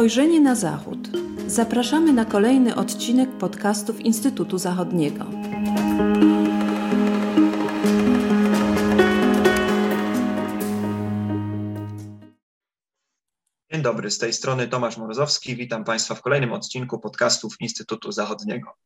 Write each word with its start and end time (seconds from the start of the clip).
Spojrzenie 0.00 0.40
na 0.40 0.54
Zachód. 0.54 0.98
Zapraszamy 1.46 2.12
na 2.12 2.24
kolejny 2.24 2.74
odcinek 2.74 3.30
podcastów 3.30 4.00
Instytutu 4.00 4.58
Zachodniego. 4.58 5.24
Dzień 13.72 13.82
dobry, 13.82 14.10
z 14.10 14.18
tej 14.18 14.32
strony 14.32 14.68
Tomasz 14.68 14.96
Morozowski. 14.96 15.56
Witam 15.56 15.84
Państwa 15.84 16.14
w 16.14 16.22
kolejnym 16.22 16.52
odcinku 16.52 16.98
podcastów 16.98 17.60
Instytutu 17.60 18.12
Zachodniego. 18.12 18.76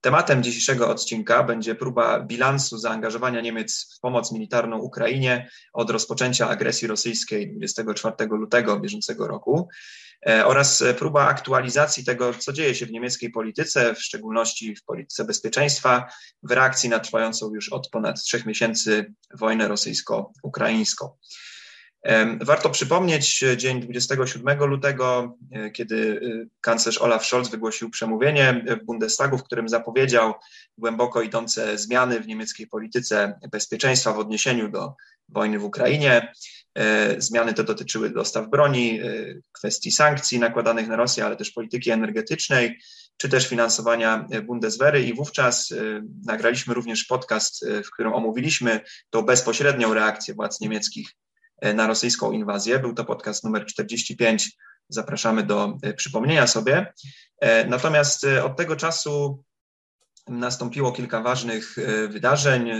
Tematem 0.00 0.42
dzisiejszego 0.42 0.90
odcinka 0.90 1.44
będzie 1.44 1.74
próba 1.74 2.20
bilansu 2.20 2.78
zaangażowania 2.78 3.40
Niemiec 3.40 3.96
w 3.96 4.00
pomoc 4.00 4.32
militarną 4.32 4.78
Ukrainie 4.78 5.50
od 5.72 5.90
rozpoczęcia 5.90 6.48
agresji 6.48 6.88
rosyjskiej 6.88 7.56
24 7.56 8.14
lutego 8.30 8.80
bieżącego 8.80 9.28
roku 9.28 9.68
oraz 10.44 10.84
próba 10.98 11.26
aktualizacji 11.26 12.04
tego, 12.04 12.34
co 12.34 12.52
dzieje 12.52 12.74
się 12.74 12.86
w 12.86 12.90
niemieckiej 12.90 13.30
polityce, 13.30 13.94
w 13.94 14.02
szczególności 14.02 14.76
w 14.76 14.84
polityce 14.84 15.24
bezpieczeństwa, 15.24 16.08
w 16.42 16.50
reakcji 16.50 16.88
na 16.88 16.98
trwającą 16.98 17.54
już 17.54 17.68
od 17.68 17.88
ponad 17.88 18.22
trzech 18.22 18.46
miesięcy 18.46 19.14
wojnę 19.34 19.68
rosyjsko-ukraińską. 19.68 21.10
Warto 22.40 22.70
przypomnieć 22.70 23.42
e, 23.42 23.56
dzień 23.56 23.80
27 23.80 24.64
lutego, 24.64 25.36
e, 25.52 25.70
kiedy 25.70 26.20
e, 26.44 26.46
kanclerz 26.60 27.02
Olaf 27.02 27.26
Scholz 27.26 27.48
wygłosił 27.48 27.90
przemówienie 27.90 28.64
w 28.82 28.84
Bundestagu, 28.84 29.38
w 29.38 29.44
którym 29.44 29.68
zapowiedział 29.68 30.34
głęboko 30.78 31.22
idące 31.22 31.78
zmiany 31.78 32.20
w 32.20 32.26
niemieckiej 32.26 32.66
polityce 32.66 33.38
bezpieczeństwa 33.50 34.12
w 34.12 34.18
odniesieniu 34.18 34.68
do 34.68 34.94
wojny 35.28 35.58
w 35.58 35.64
Ukrainie. 35.64 36.32
Zmiany 37.18 37.54
te 37.54 37.64
dotyczyły 37.64 38.10
dostaw 38.10 38.48
broni, 38.48 39.00
kwestii 39.52 39.90
sankcji 39.90 40.38
nakładanych 40.38 40.88
na 40.88 40.96
Rosję, 40.96 41.24
ale 41.24 41.36
też 41.36 41.50
polityki 41.50 41.90
energetycznej, 41.90 42.78
czy 43.16 43.28
też 43.28 43.48
finansowania 43.48 44.26
Bundeswehry 44.44 45.02
i 45.02 45.14
wówczas 45.14 45.74
nagraliśmy 46.26 46.74
również 46.74 47.04
podcast, 47.04 47.66
w 47.84 47.90
którym 47.90 48.14
omówiliśmy 48.14 48.80
tą 49.10 49.22
bezpośrednią 49.22 49.94
reakcję 49.94 50.34
władz 50.34 50.60
niemieckich 50.60 51.14
E, 51.62 51.74
na 51.74 51.86
rosyjską 51.86 52.32
inwazję. 52.32 52.78
Był 52.78 52.94
to 52.94 53.04
podcast 53.04 53.44
numer 53.44 53.66
45. 53.66 54.56
Zapraszamy 54.88 55.42
do 55.42 55.78
e, 55.82 55.94
przypomnienia 55.94 56.46
sobie. 56.46 56.92
E, 57.40 57.66
natomiast 57.66 58.26
od 58.44 58.56
tego 58.56 58.76
czasu 58.76 59.44
nastąpiło 60.28 60.92
kilka 60.92 61.20
ważnych 61.20 61.76
wydarzeń. 62.08 62.70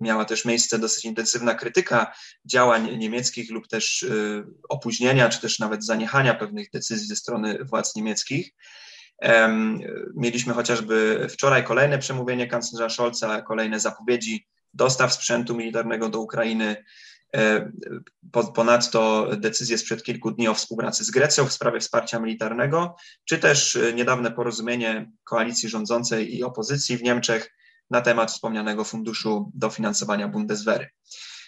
Miała 0.00 0.24
też 0.24 0.44
miejsce 0.44 0.78
dosyć 0.78 1.04
intensywna 1.04 1.54
krytyka 1.54 2.12
działań 2.44 2.98
niemieckich 2.98 3.50
lub 3.50 3.68
też 3.68 4.06
opóźnienia, 4.68 5.28
czy 5.28 5.40
też 5.40 5.58
nawet 5.58 5.84
zaniechania 5.84 6.34
pewnych 6.34 6.70
decyzji 6.70 7.08
ze 7.08 7.16
strony 7.16 7.64
władz 7.64 7.96
niemieckich. 7.96 8.50
Mieliśmy 10.16 10.54
chociażby 10.54 11.26
wczoraj 11.30 11.64
kolejne 11.64 11.98
przemówienie 11.98 12.46
kanclerza 12.46 12.88
Scholza, 12.88 13.42
kolejne 13.42 13.80
zapowiedzi 13.80 14.46
dostaw 14.74 15.12
sprzętu 15.12 15.56
militarnego 15.56 16.08
do 16.08 16.20
Ukrainy. 16.20 16.84
E, 17.36 17.72
ponadto 18.54 19.28
decyzje 19.36 19.78
sprzed 19.78 20.02
kilku 20.02 20.30
dni 20.30 20.48
o 20.48 20.54
współpracy 20.54 21.04
z 21.04 21.10
Grecją 21.10 21.46
w 21.46 21.52
sprawie 21.52 21.80
wsparcia 21.80 22.18
militarnego, 22.18 22.96
czy 23.24 23.38
też 23.38 23.76
e, 23.76 23.92
niedawne 23.92 24.30
porozumienie 24.30 25.10
koalicji 25.24 25.68
rządzącej 25.68 26.36
i 26.36 26.44
opozycji 26.44 26.96
w 26.96 27.02
Niemczech 27.02 27.50
na 27.90 28.00
temat 28.00 28.30
wspomnianego 28.30 28.84
funduszu 28.84 29.50
dofinansowania 29.54 30.28
Bundeswehry. 30.28 30.88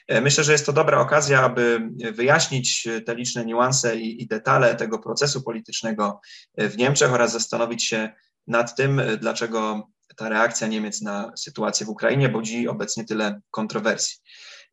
E, 0.08 0.20
myślę, 0.20 0.44
że 0.44 0.52
jest 0.52 0.66
to 0.66 0.72
dobra 0.72 1.00
okazja, 1.00 1.42
aby 1.42 1.90
wyjaśnić 2.12 2.88
te 3.06 3.14
liczne 3.14 3.44
niuanse 3.44 3.96
i, 3.96 4.22
i 4.22 4.26
detale 4.26 4.74
tego 4.74 4.98
procesu 4.98 5.42
politycznego 5.42 6.20
w 6.58 6.77
Niemczech 6.77 7.12
oraz 7.12 7.33
zastanowić 7.33 7.84
się 7.84 8.12
nad 8.46 8.77
tym, 8.77 9.02
dlaczego 9.20 9.89
ta 10.17 10.28
reakcja 10.28 10.67
Niemiec 10.67 11.02
na 11.02 11.33
sytuację 11.36 11.86
w 11.86 11.89
Ukrainie 11.89 12.28
budzi 12.28 12.68
obecnie 12.68 13.05
tyle 13.05 13.40
kontrowersji. 13.50 14.20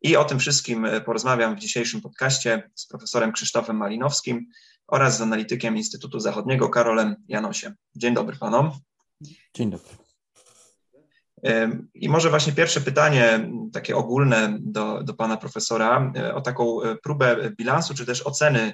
I 0.02 0.16
o 0.16 0.24
tym 0.24 0.38
wszystkim 0.38 0.84
e, 0.84 1.00
porozmawiam 1.00 1.56
w 1.56 1.58
dzisiejszym 1.58 2.00
podcaście 2.00 2.70
z 2.74 2.86
profesorem 2.86 3.32
Krzysztofem 3.32 3.76
Malinowskim 3.76 4.46
oraz 4.86 5.16
z 5.16 5.20
analitykiem 5.20 5.76
Instytutu 5.76 6.20
Zachodniego 6.20 6.68
Karolem 6.68 7.16
Janosiem. 7.28 7.74
Dzień 7.96 8.14
dobry 8.14 8.36
panom. 8.36 8.70
Dzień 9.54 9.70
dobry. 9.70 10.09
I 11.94 12.08
może 12.08 12.30
właśnie 12.30 12.52
pierwsze 12.52 12.80
pytanie, 12.80 13.50
takie 13.72 13.96
ogólne 13.96 14.58
do, 14.60 15.02
do 15.02 15.14
pana 15.14 15.36
profesora, 15.36 16.12
e, 16.16 16.34
o 16.34 16.40
taką 16.40 16.82
e, 16.82 16.96
próbę 16.96 17.50
bilansu, 17.58 17.94
czy 17.94 18.06
też 18.06 18.26
oceny 18.26 18.72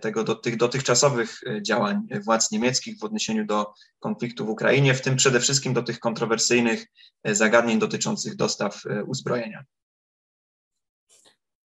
tego, 0.00 0.24
do 0.24 0.34
tych 0.34 0.56
dotychczasowych 0.56 1.40
działań 1.62 2.00
władz 2.24 2.50
niemieckich 2.50 2.98
w 2.98 3.04
odniesieniu 3.04 3.46
do 3.46 3.72
konfliktu 4.00 4.46
w 4.46 4.48
Ukrainie, 4.48 4.94
w 4.94 5.00
tym 5.00 5.16
przede 5.16 5.40
wszystkim 5.40 5.74
do 5.74 5.82
tych 5.82 5.98
kontrowersyjnych 5.98 6.86
zagadnień 7.24 7.78
dotyczących 7.78 8.36
dostaw 8.36 8.82
uzbrojenia. 9.06 9.64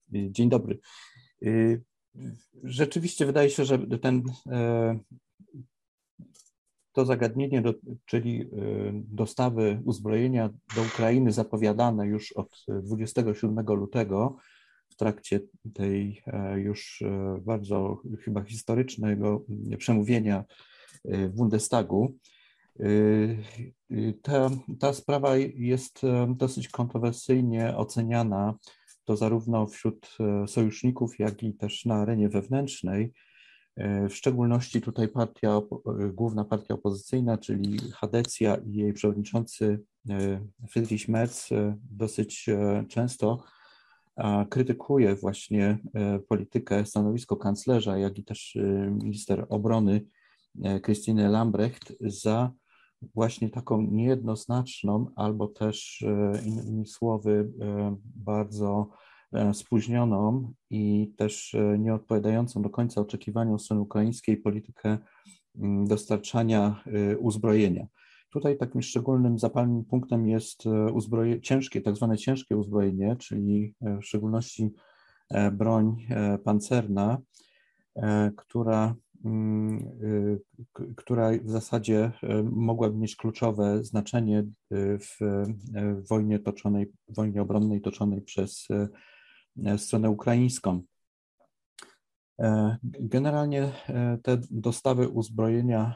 Dzień 0.09 0.49
dobry. 0.49 0.79
Y, 1.43 1.83
rzeczywiście 2.63 3.25
wydaje 3.25 3.49
się, 3.49 3.65
że 3.65 3.79
ten, 4.01 4.23
e, 4.51 4.99
to 6.97 7.05
zagadnienie, 7.05 7.63
czyli 8.05 8.41
y, 8.41 8.47
dostawy 8.93 9.81
uzbrojenia 9.85 10.49
do 10.75 10.81
Ukrainy 10.81 11.31
zapowiadane 11.31 12.07
już 12.07 12.31
od 12.31 12.65
27 12.67 13.65
lutego 13.65 14.37
w 14.89 14.95
trakcie 14.95 15.39
tej 15.73 16.21
e, 16.27 16.59
już 16.59 17.01
e, 17.01 17.39
bardzo 17.45 18.01
chyba 18.23 18.43
historycznego 18.43 19.45
przemówienia 19.77 20.43
w 21.05 21.29
Bundestagu, 21.35 22.17
ta, 24.21 24.49
ta 24.79 24.93
sprawa 24.93 25.37
jest 25.55 26.01
dosyć 26.35 26.69
kontrowersyjnie 26.69 27.77
oceniana 27.77 28.57
to 29.07 29.17
zarówno 29.17 29.67
wśród 29.67 30.17
e, 30.19 30.47
sojuszników, 30.47 31.19
jak 31.19 31.43
i 31.43 31.53
też 31.53 31.85
na 31.85 31.95
arenie 31.95 32.29
wewnętrznej. 32.29 33.13
E, 33.77 34.09
w 34.09 34.15
szczególności 34.15 34.81
tutaj 34.81 35.07
partia, 35.07 35.57
e, 35.57 35.61
główna 36.13 36.45
partia 36.45 36.73
opozycyjna, 36.73 37.37
czyli 37.37 37.79
Hadecja 37.91 38.55
i 38.55 38.73
jej 38.73 38.93
przewodniczący 38.93 39.83
Friedrich 40.69 41.07
Merz 41.07 41.49
dosyć 41.91 42.45
często 42.87 43.43
krytykuje 44.49 45.15
właśnie 45.15 45.77
politykę, 46.29 46.85
stanowisko 46.85 47.37
kanclerza, 47.37 47.97
jak 47.97 48.17
i 48.17 48.23
też 48.23 48.57
minister 48.91 49.45
obrony 49.49 50.05
Christine 50.83 51.29
Lambrecht 51.29 51.93
za 52.01 52.51
właśnie 53.01 53.49
taką 53.49 53.81
niejednoznaczną, 53.81 55.11
albo 55.15 55.47
też 55.47 56.01
e, 56.01 56.41
innymi 56.45 56.87
słowy 56.87 57.51
e, 57.61 57.95
bardzo 58.15 58.89
e, 58.91 59.06
spóźnioną 59.53 60.53
i 60.69 61.13
też 61.17 61.55
nie 61.79 61.93
odpowiadającą 61.93 62.61
do 62.61 62.69
końca 62.69 63.01
oczekiwaniom 63.01 63.59
strony 63.59 63.81
ukraińskiej 63.81 64.37
politykę 64.37 64.97
mm, 65.55 65.87
dostarczania 65.87 66.83
uzbrojenia. 67.19 67.87
Tutaj 68.33 68.57
takim 68.57 68.81
szczególnym 68.81 69.39
zapalnym 69.39 69.85
punktem 69.85 70.27
jest 70.27 70.63
uzbroje, 70.93 71.41
ciężkie, 71.41 71.81
tak 71.81 71.95
zwane 71.95 72.17
ciężkie 72.17 72.57
uzbrojenie, 72.57 73.15
czyli 73.15 73.75
w 73.81 74.05
szczególności 74.05 74.69
broń 75.51 76.07
pancerna, 76.43 77.17
która 78.35 78.95
Mm, 79.25 79.89
która 80.95 81.31
w 81.43 81.49
zasadzie 81.49 82.11
mogłaby 82.51 82.97
mieć 82.97 83.15
kluczowe 83.15 83.83
znaczenie 83.83 84.43
w 84.71 85.17
wojnie 86.09 86.39
toczonej, 86.39 86.91
wojnie 87.07 87.41
obronnej 87.41 87.81
toczonej 87.81 88.21
przez 88.21 88.67
stronę 89.77 90.09
ukraińską. 90.09 90.83
E, 92.41 92.77
generalnie 92.83 93.61
e, 93.63 94.17
te 94.23 94.37
dostawy 94.51 95.09
uzbrojenia 95.09 95.95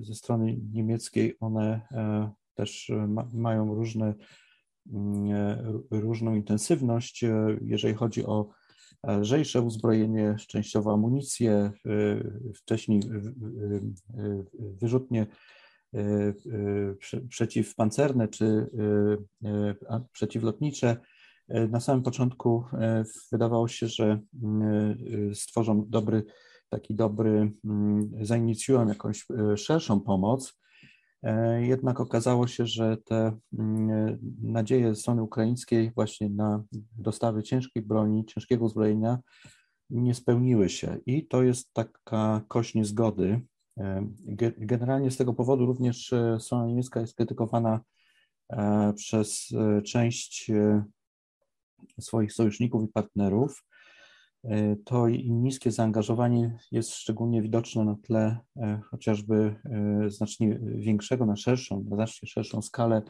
ze 0.00 0.14
strony 0.14 0.58
niemieckiej, 0.72 1.36
one 1.40 1.80
e, 1.92 2.30
też 2.54 2.92
mają 3.32 3.74
różne, 3.74 4.14
mm, 4.92 5.26
różną 5.90 6.34
intensywność, 6.34 7.24
jeżeli 7.60 7.94
chodzi 7.94 8.26
o 8.26 8.48
lżejsze 9.08 9.62
uzbrojenie, 9.62 10.36
częściowo 10.48 10.92
amunicję, 10.92 11.70
wcześniej 12.54 13.00
wyrzutnie 14.80 15.26
przeciwpancerne 17.28 18.28
czy 18.28 18.66
przeciwlotnicze. 20.12 20.96
Na 21.48 21.80
samym 21.80 22.02
początku 22.02 22.64
wydawało 23.32 23.68
się, 23.68 23.88
że 23.88 24.20
stworzą 25.34 25.84
dobry, 25.88 26.24
taki 26.68 26.94
dobry, 26.94 27.52
zainicjują 28.20 28.88
jakąś 28.88 29.26
szerszą 29.56 30.00
pomoc, 30.00 30.58
E, 31.26 31.66
jednak 31.66 32.00
okazało 32.00 32.46
się, 32.46 32.66
że 32.66 32.96
te 32.96 33.38
mm, 33.58 34.18
nadzieje 34.42 34.94
strony 34.94 35.22
ukraińskiej 35.22 35.92
właśnie 35.94 36.28
na 36.28 36.64
dostawy 36.98 37.42
ciężkiej 37.42 37.82
broni, 37.82 38.24
ciężkiego 38.26 38.64
uzbrojenia 38.64 39.18
nie 39.90 40.14
spełniły 40.14 40.68
się. 40.68 40.98
I 41.06 41.26
to 41.26 41.42
jest 41.42 41.72
taka 41.72 42.44
kość 42.48 42.74
niezgody. 42.74 43.40
Generalnie 44.58 45.10
z 45.10 45.16
tego 45.16 45.34
powodu 45.34 45.66
również 45.66 46.14
strona 46.38 46.66
niemiecka 46.66 47.00
jest 47.00 47.14
krytykowana 47.14 47.80
przez 48.96 49.48
część 49.84 50.50
swoich 52.00 52.32
sojuszników 52.32 52.84
i 52.84 52.88
partnerów. 52.88 53.64
E, 54.44 54.76
to 54.84 55.08
niskie 55.24 55.72
zaangażowanie 55.72 56.58
jest 56.72 56.94
szczególnie 56.94 57.42
widoczne 57.42 57.84
na 57.84 57.96
tle 58.02 58.38
e, 58.56 58.80
chociażby 58.90 59.56
e, 59.64 60.10
znacznie 60.10 60.60
większego, 60.62 61.26
na 61.26 61.36
szerszą, 61.36 61.84
na 61.88 61.96
znacznie 61.96 62.28
szerszą 62.28 62.62
skalę 62.62 63.02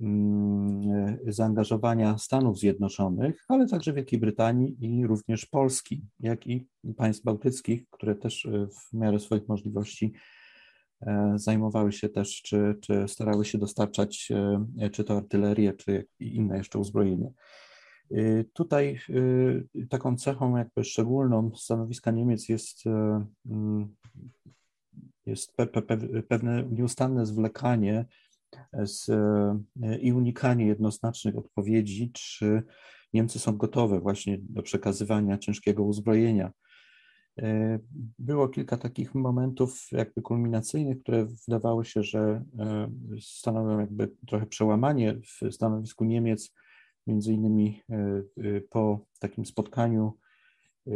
mm, 0.00 1.18
zaangażowania 1.26 2.18
Stanów 2.18 2.58
Zjednoczonych, 2.58 3.44
ale 3.48 3.68
także 3.68 3.92
Wielkiej 3.92 4.18
Brytanii 4.18 4.76
i 4.80 5.06
również 5.06 5.46
Polski, 5.46 6.04
jak 6.20 6.46
i 6.46 6.66
państw 6.96 7.24
bałtyckich, 7.24 7.90
które 7.90 8.14
też 8.14 8.48
w 8.50 8.96
miarę 8.96 9.20
swoich 9.20 9.48
możliwości 9.48 10.12
zajmowały 11.34 11.92
się 11.92 12.08
też, 12.08 12.42
czy, 12.42 12.74
czy 12.80 13.08
starały 13.08 13.44
się 13.44 13.58
dostarczać 13.58 14.32
czy 14.92 15.04
to 15.04 15.16
artylerię, 15.16 15.72
czy 15.72 16.06
inne 16.20 16.58
jeszcze 16.58 16.78
uzbrojenie. 16.78 17.30
Y, 18.12 18.44
tutaj 18.52 19.00
y, 19.10 19.86
taką 19.88 20.16
cechą 20.16 20.56
jakby 20.56 20.84
szczególną 20.84 21.50
stanowiska 21.54 22.10
Niemiec 22.10 22.48
jest, 22.48 22.86
y, 22.86 22.90
mm, 23.46 23.94
jest 25.26 25.52
pewne 26.28 26.64
nieustanne 26.70 27.26
zwlekanie 27.26 28.04
z, 28.72 29.10
i 30.00 30.12
unikanie 30.12 30.66
jednoznacznych 30.66 31.38
odpowiedzi, 31.38 32.10
czy 32.12 32.62
Niemcy 33.12 33.38
są 33.38 33.56
gotowe 33.56 34.00
właśnie 34.00 34.38
do 34.42 34.62
przekazywania 34.62 35.38
ciężkiego 35.38 35.82
uzbrojenia. 35.82 36.52
Było 38.18 38.48
kilka 38.48 38.76
takich 38.76 39.14
momentów 39.14 39.88
jakby 39.92 40.22
kulminacyjnych, 40.22 41.02
które 41.02 41.26
wydawało 41.46 41.84
się, 41.84 42.02
że 42.02 42.44
stanowią 43.20 43.80
jakby 43.80 44.10
trochę 44.26 44.46
przełamanie 44.46 45.14
w 45.14 45.54
stanowisku 45.54 46.04
Niemiec 46.04 46.54
między 47.06 47.32
innymi 47.32 47.82
e, 47.90 47.96
e, 47.96 48.60
po 48.60 49.06
takim 49.18 49.46
spotkaniu 49.46 50.12
e, 50.86 50.90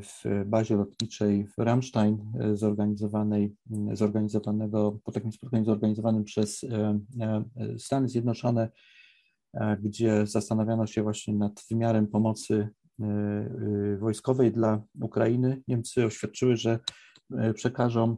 w 0.00 0.22
bazie 0.46 0.76
lotniczej 0.76 1.46
w 1.46 1.58
Ramstein 1.58 2.32
zorganizowanej, 2.54 3.56
zorganizowanego, 3.92 4.98
po 5.04 5.12
takim 5.12 5.32
spotkaniu 5.32 5.64
zorganizowanym 5.64 6.24
przez 6.24 6.64
Stany 7.78 8.08
Zjednoczone, 8.08 8.68
gdzie 9.82 10.26
zastanawiano 10.26 10.86
się 10.86 11.02
właśnie 11.02 11.34
nad 11.34 11.64
wymiarem 11.70 12.06
pomocy 12.06 12.68
wojskowej 13.98 14.52
dla 14.52 14.82
Ukrainy. 15.00 15.62
Niemcy 15.68 16.04
oświadczyły, 16.04 16.56
że 16.56 16.78
przekażą 17.54 18.16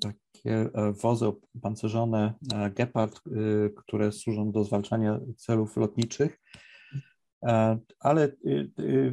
takie 0.00 0.50
e, 0.74 0.92
wozy 0.92 1.26
opancerzone 1.26 2.34
e, 2.54 2.70
Gepard, 2.70 3.20
y, 3.26 3.74
które 3.76 4.12
służą 4.12 4.52
do 4.52 4.64
zwalczania 4.64 5.20
celów 5.36 5.76
lotniczych, 5.76 6.40
e, 7.44 7.78
ale 8.00 8.24
y, 8.24 8.70
y, 8.80 9.12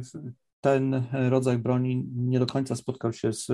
ten 0.60 1.04
rodzaj 1.12 1.58
broni 1.58 2.08
nie 2.16 2.38
do 2.38 2.46
końca 2.46 2.76
spotkał 2.76 3.12
się 3.12 3.32
z, 3.32 3.46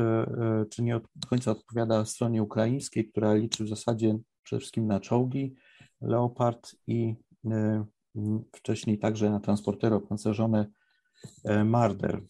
czy 0.70 0.82
nie 0.82 1.00
do 1.16 1.28
końca 1.28 1.50
odpowiada 1.50 2.04
stronie 2.04 2.42
ukraińskiej, 2.42 3.08
która 3.08 3.34
liczy 3.34 3.64
w 3.64 3.69
zasadzie 3.69 4.19
przede 4.42 4.60
wszystkim 4.60 4.87
na 4.87 5.00
czołgi 5.00 5.54
Leopard 6.00 6.76
i 6.87 7.14
wcześniej 8.56 8.98
także 8.98 9.31
na 9.31 9.40
transportery 9.40 9.94
opancerzone 9.94 10.66
Marder. 11.64 12.22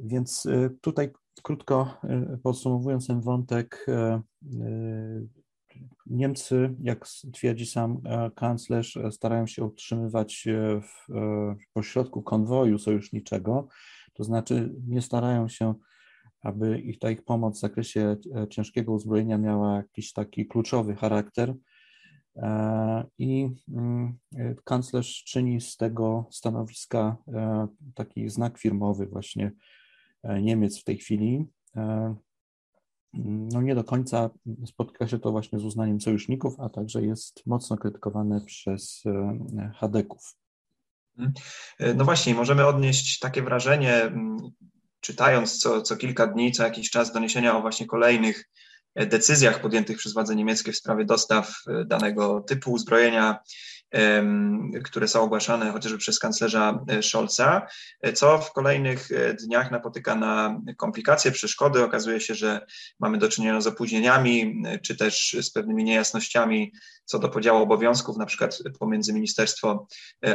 Więc 0.00 0.48
tutaj 0.80 1.12
Krótko 1.42 2.00
e, 2.04 2.38
podsumowując 2.42 3.06
ten 3.06 3.20
wątek, 3.20 3.86
e, 3.88 3.92
e, 3.92 4.22
Niemcy, 6.06 6.74
jak 6.80 7.06
twierdzi 7.32 7.66
sam 7.66 8.00
kanclerz, 8.34 8.98
starają 9.10 9.46
się 9.46 9.64
utrzymywać 9.64 10.48
w 10.82 11.12
pośrodku 11.72 12.22
konwoju 12.22 12.78
sojuszniczego, 12.78 13.68
to 14.12 14.24
znaczy 14.24 14.74
nie 14.86 15.02
starają 15.02 15.48
się, 15.48 15.74
aby 16.42 16.80
ich, 16.80 16.98
ta 16.98 17.10
ich 17.10 17.24
pomoc 17.24 17.56
w 17.56 17.60
zakresie 17.60 18.16
ciężkiego 18.50 18.92
uzbrojenia 18.92 19.38
miała 19.38 19.76
jakiś 19.76 20.12
taki 20.12 20.46
kluczowy 20.46 20.94
charakter. 20.94 21.54
I 23.18 23.48
mm, 23.68 24.18
kanclerz 24.64 25.24
czyni 25.24 25.60
z 25.60 25.76
tego 25.76 26.26
stanowiska 26.30 27.16
taki 27.94 28.28
znak 28.28 28.58
firmowy 28.58 29.06
właśnie 29.06 29.52
Niemiec 30.42 30.80
w 30.80 30.84
tej 30.84 30.98
chwili. 30.98 31.46
E, 31.76 32.14
no 33.14 33.62
nie 33.62 33.74
do 33.74 33.84
końca 33.84 34.30
spotyka 34.66 35.08
się 35.08 35.18
to 35.18 35.30
właśnie 35.30 35.58
z 35.58 35.64
uznaniem 35.64 36.00
sojuszników, 36.00 36.60
a 36.60 36.68
także 36.68 37.02
jest 37.02 37.46
mocno 37.46 37.76
krytykowane 37.76 38.40
przez 38.40 39.02
e, 39.06 39.72
Hadeków. 39.76 40.34
Mhm. 41.18 41.34
No 41.96 42.04
właśnie, 42.04 42.34
możemy 42.34 42.66
odnieść 42.66 43.18
takie 43.18 43.42
wrażenie, 43.42 44.12
czytając 45.00 45.58
co, 45.58 45.82
co 45.82 45.96
kilka 45.96 46.26
dni, 46.26 46.52
co 46.52 46.62
jakiś 46.62 46.90
czas 46.90 47.12
doniesienia 47.12 47.56
o 47.56 47.60
właśnie 47.60 47.86
kolejnych 47.86 48.50
decyzjach 48.94 49.60
podjętych 49.60 49.98
przez 49.98 50.14
władze 50.14 50.36
niemieckie 50.36 50.72
w 50.72 50.76
sprawie 50.76 51.04
dostaw 51.04 51.62
danego 51.86 52.40
typu 52.40 52.72
uzbrojenia 52.72 53.38
które 54.84 55.08
są 55.08 55.22
ogłaszane 55.22 55.72
chociażby 55.72 55.98
przez 55.98 56.18
kanclerza 56.18 56.84
e, 56.88 57.02
Scholza, 57.02 57.66
e, 58.02 58.12
co 58.12 58.38
w 58.38 58.52
kolejnych 58.52 59.12
e, 59.12 59.34
dniach 59.34 59.70
napotyka 59.70 60.14
na 60.14 60.60
komplikacje, 60.76 61.32
przeszkody. 61.32 61.84
Okazuje 61.84 62.20
się, 62.20 62.34
że 62.34 62.66
mamy 63.00 63.18
do 63.18 63.28
czynienia 63.28 63.60
z 63.60 63.66
opóźnieniami, 63.66 64.62
czy 64.82 64.96
też 64.96 65.36
z 65.40 65.50
pewnymi 65.50 65.84
niejasnościami 65.84 66.72
co 67.04 67.18
do 67.18 67.28
podziału 67.28 67.62
obowiązków, 67.62 68.16
na 68.16 68.26
przykład 68.26 68.58
pomiędzy 68.78 69.12
Ministerstwo 69.12 69.86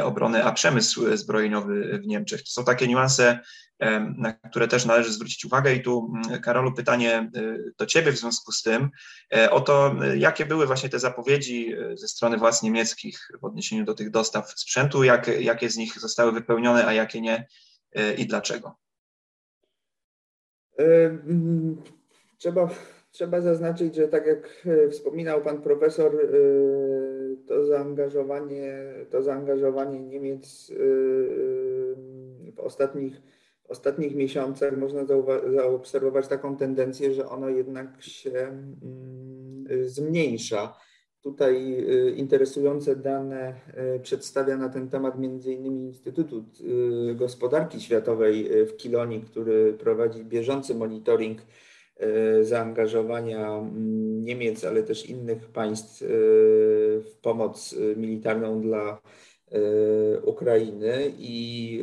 Obrony 0.02 0.44
a 0.44 0.52
przemysł 0.52 1.16
zbrojeniowy 1.16 1.98
w 2.02 2.06
Niemczech. 2.06 2.42
To 2.42 2.50
są 2.50 2.64
takie 2.64 2.88
niuanse, 2.88 3.40
na 4.16 4.32
które 4.32 4.68
też 4.68 4.84
należy 4.84 5.12
zwrócić 5.12 5.44
uwagę. 5.44 5.74
I 5.74 5.82
tu, 5.82 6.12
mm, 6.24 6.42
Karolu, 6.42 6.72
pytanie 6.72 7.30
do 7.78 7.86
Ciebie 7.86 8.12
w 8.12 8.18
związku 8.18 8.52
z 8.52 8.62
tym 8.62 8.90
o 9.50 9.60
to, 9.60 9.94
jakie 10.16 10.46
były 10.46 10.66
właśnie 10.66 10.88
te 10.88 10.98
zapowiedzi 10.98 11.74
ze 11.94 12.08
strony 12.08 12.38
władz 12.38 12.62
niemieckich 12.62 13.28
w 13.44 13.46
odniesieniu 13.46 13.84
do 13.84 13.94
tych 13.94 14.10
dostaw 14.10 14.50
sprzętu, 14.50 15.04
jak, 15.04 15.40
jakie 15.40 15.70
z 15.70 15.76
nich 15.76 16.00
zostały 16.00 16.32
wypełnione, 16.32 16.86
a 16.86 16.92
jakie 16.92 17.20
nie 17.20 17.46
e, 17.92 18.14
i 18.14 18.26
dlaczego? 18.26 18.76
E, 20.78 20.84
mm, 21.04 21.82
trzeba, 22.38 22.68
trzeba 23.10 23.40
zaznaczyć, 23.40 23.94
że 23.94 24.08
tak 24.08 24.26
jak 24.26 24.66
e, 24.66 24.88
wspominał 24.90 25.42
pan 25.42 25.62
profesor, 25.62 26.12
to 27.46 27.66
zaangażowanie, 27.66 28.72
to 29.10 29.22
zaangażowanie 29.22 30.00
Niemiec 30.00 30.72
w 32.54 32.58
ostatnich, 32.58 33.22
w 33.66 33.70
ostatnich 33.70 34.14
miesiącach 34.14 34.76
można 34.76 35.04
zaobserwować 35.54 36.28
taką 36.28 36.56
tendencję, 36.56 37.14
że 37.14 37.28
ono 37.28 37.48
jednak 37.48 38.02
się 38.02 38.32
mm, 38.32 39.64
zmniejsza. 39.88 40.74
Tutaj 41.24 41.74
y, 41.80 42.14
interesujące 42.16 42.96
dane 42.96 43.54
y, 43.96 44.00
przedstawia 44.00 44.56
na 44.56 44.68
ten 44.68 44.88
temat 44.88 45.14
m.in. 45.14 45.66
Instytutu 45.66 46.44
y, 47.10 47.14
Gospodarki 47.14 47.80
Światowej 47.80 48.50
w 48.66 48.76
Kilonii, 48.76 49.20
który 49.20 49.72
prowadzi 49.72 50.24
bieżący 50.24 50.74
monitoring 50.74 51.42
zaangażowania 52.42 53.48
mm, 53.48 54.24
Niemiec, 54.24 54.64
ale 54.64 54.82
też 54.82 55.06
innych 55.06 55.46
państw 55.48 56.04
w 57.04 57.12
pomoc 57.22 57.74
militarną 57.96 58.60
dla 58.60 58.98
Ukrainy 60.24 61.12
i 61.18 61.80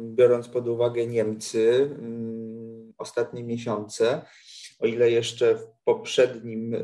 biorąc 0.00 0.48
pod 0.48 0.68
uwagę 0.68 1.06
Niemcy, 1.06 1.90
mm, 1.98 2.92
ostatnie 2.98 3.44
miesiące, 3.44 4.22
o 4.78 4.86
ile 4.86 5.10
jeszcze 5.10 5.54
w 5.54 5.66
poprzednim, 5.84 6.74
e, 6.74 6.78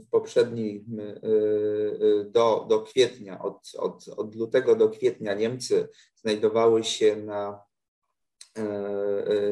w 0.00 0.08
poprzednim 0.10 1.00
e, 1.00 1.02
e, 1.02 2.24
do, 2.24 2.66
do 2.68 2.80
kwietnia, 2.80 3.42
od, 3.42 3.72
od, 3.78 4.08
od 4.16 4.34
lutego 4.34 4.76
do 4.76 4.88
kwietnia 4.88 5.34
Niemcy 5.34 5.88
znajdowały 6.14 6.84
się 6.84 7.16
na, 7.16 7.60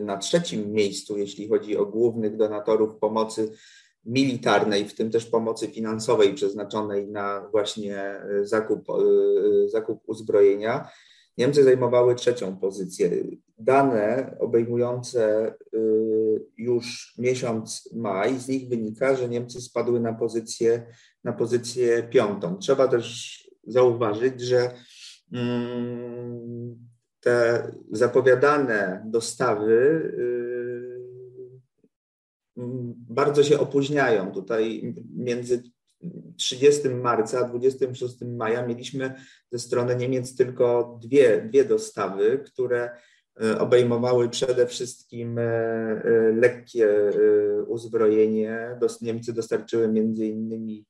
na 0.02 0.16
trzecim 0.16 0.72
miejscu, 0.72 1.18
jeśli 1.18 1.48
chodzi 1.48 1.76
o 1.76 1.86
głównych 1.86 2.36
donatorów 2.36 2.96
pomocy 2.96 3.52
militarnej, 4.04 4.88
w 4.88 4.94
tym 4.94 5.10
też 5.10 5.26
pomocy 5.26 5.68
finansowej 5.68 6.34
przeznaczonej 6.34 7.08
na 7.08 7.48
właśnie 7.52 8.20
zakup, 8.42 8.86
zakup 9.66 10.02
uzbrojenia. 10.06 10.88
Niemcy 11.38 11.64
zajmowały 11.64 12.14
trzecią 12.14 12.56
pozycję. 12.56 13.10
Dane 13.58 14.36
obejmujące 14.40 15.54
y, 15.74 16.46
już 16.56 17.14
miesiąc 17.18 17.90
maj, 17.94 18.38
z 18.38 18.48
nich 18.48 18.68
wynika, 18.68 19.16
że 19.16 19.28
Niemcy 19.28 19.60
spadły 19.60 20.00
na 20.00 20.12
pozycję, 20.12 20.86
na 21.24 21.32
pozycję 21.32 22.02
piątą. 22.02 22.56
Trzeba 22.56 22.88
też 22.88 23.38
zauważyć, 23.66 24.40
że 24.40 24.70
mm, 25.32 26.76
te 27.20 27.66
zapowiadane 27.92 29.02
dostawy 29.06 30.02
bardzo 33.08 33.44
się 33.44 33.60
opóźniają. 33.60 34.32
Tutaj 34.32 34.94
między 35.16 35.62
30 36.36 36.88
marca 36.88 37.38
a 37.38 37.48
26 37.48 38.14
maja 38.22 38.66
mieliśmy 38.66 39.14
ze 39.52 39.58
strony 39.58 39.96
Niemiec 39.96 40.36
tylko 40.36 40.98
dwie, 41.02 41.42
dwie 41.42 41.64
dostawy, 41.64 42.38
które 42.38 42.90
e, 43.42 43.58
obejmowały 43.58 44.28
przede 44.28 44.66
wszystkim 44.66 45.38
e, 45.38 45.42
e, 45.42 46.02
lekkie 46.32 46.88
uzbrojenie. 47.66 48.78
Niemcy 49.00 49.32
dostarczyły 49.32 49.88
między 49.88 50.26
innymi 50.26 50.86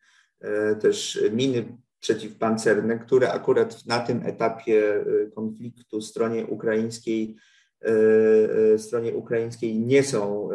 też 0.81 1.25
miny 1.33 1.79
przeciwpancerne, 2.01 2.99
które 2.99 3.33
akurat 3.33 3.87
na 3.87 4.01
tym 4.01 4.23
etapie 4.27 5.05
konfliktu 5.35 6.01
stronie 6.01 6.47
ukraińskiej, 6.47 7.37
stronie 8.77 9.15
ukraińskiej 9.15 9.79
nie 9.79 10.03
są 10.03 10.49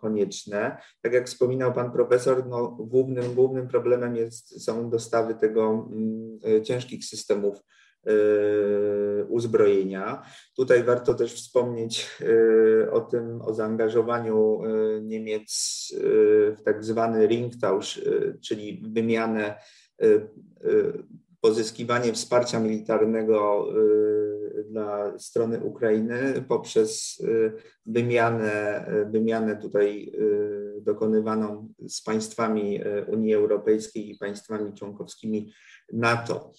konieczne. 0.00 0.76
Tak 1.02 1.12
jak 1.12 1.26
wspominał 1.26 1.72
pan 1.72 1.92
profesor, 1.92 2.46
no, 2.46 2.68
głównym, 2.68 3.34
głównym 3.34 3.68
problemem 3.68 4.16
jest, 4.16 4.64
są 4.64 4.90
dostawy 4.90 5.34
tego 5.34 5.88
mm, 5.92 6.38
e, 6.44 6.62
ciężkich 6.62 7.04
systemów 7.04 7.58
e, 8.06 8.12
uzbrojenia. 9.24 10.22
Tutaj 10.56 10.84
warto 10.84 11.14
też 11.14 11.34
wspomnieć 11.34 12.08
e, 12.20 12.90
o 12.90 13.00
tym, 13.00 13.42
o 13.42 13.54
zaangażowaniu 13.54 14.60
Niemiec 15.02 15.50
w 16.56 16.62
tak 16.64 16.84
zwany 16.84 17.26
Ringtausch, 17.26 17.98
czyli 18.42 18.82
wymianę, 18.92 19.54
pozyskiwanie 21.40 22.12
wsparcia 22.12 22.60
militarnego 22.60 23.66
dla 24.64 25.18
strony 25.18 25.60
Ukrainy 25.60 26.44
poprzez 26.48 27.20
y, 27.20 27.52
wymianę, 27.86 28.86
wymianę 29.12 29.56
tutaj 29.56 30.12
y, 30.14 30.80
dokonywaną 30.80 31.68
z 31.88 32.02
państwami 32.02 32.80
y, 32.80 33.04
Unii 33.04 33.34
Europejskiej 33.34 34.10
i 34.10 34.18
państwami 34.18 34.74
członkowskimi 34.74 35.52
NATO. 35.92 36.52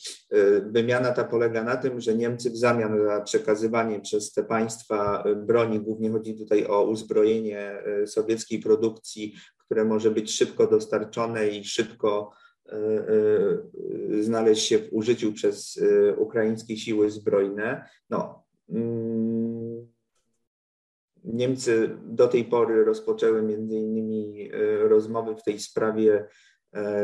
Wymiana 0.61 1.11
ta 1.11 1.23
polega 1.23 1.63
na 1.63 1.77
tym, 1.77 2.01
że 2.01 2.15
Niemcy 2.15 2.49
w 2.49 2.57
zamian 2.57 3.05
za 3.05 3.21
przekazywanie 3.21 3.99
przez 3.99 4.33
te 4.33 4.43
państwa 4.43 5.23
broni, 5.35 5.79
głównie 5.79 6.09
chodzi 6.09 6.37
tutaj 6.37 6.65
o 6.65 6.83
uzbrojenie 6.83 7.83
sowieckiej 8.05 8.59
produkcji, 8.59 9.35
które 9.65 9.85
może 9.85 10.11
być 10.11 10.31
szybko 10.31 10.67
dostarczone 10.67 11.49
i 11.49 11.63
szybko 11.63 12.31
znaleźć 14.21 14.67
się 14.67 14.79
w 14.79 14.93
użyciu 14.93 15.33
przez 15.33 15.77
e, 15.77 16.15
ukraińskie 16.15 16.77
siły 16.77 17.11
zbrojne. 17.11 17.85
No, 18.09 18.43
mm, 18.69 19.87
Niemcy 21.23 21.97
do 22.05 22.27
tej 22.27 22.45
pory 22.45 22.85
rozpoczęły 22.85 23.41
między 23.41 23.75
innymi 23.75 24.51
rozmowy 24.79 25.35
w 25.35 25.43
tej 25.43 25.59
sprawie 25.59 26.27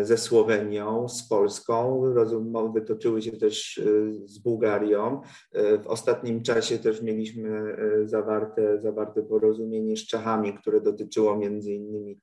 ze 0.02 0.18
Słowenią, 0.18 1.10
z 1.10 1.28
Polską. 1.28 2.06
Rozmowy 2.14 2.82
toczyły 2.82 3.22
się 3.22 3.32
też 3.32 3.82
z 4.26 4.40
Bułgarią. 4.40 5.22
W 5.54 5.88
ostatnim 5.88 6.44
czasie 6.44 6.78
też 6.78 7.02
mieliśmy 7.02 7.78
zawarte, 8.06 8.80
zawarte 8.80 9.24
porozumienie 9.24 9.98
z 9.98 10.08
Czechami, 10.08 10.54
które 10.54 10.82
dotyczyło 10.82 11.38
między 11.38 11.74
innymi 11.74 12.20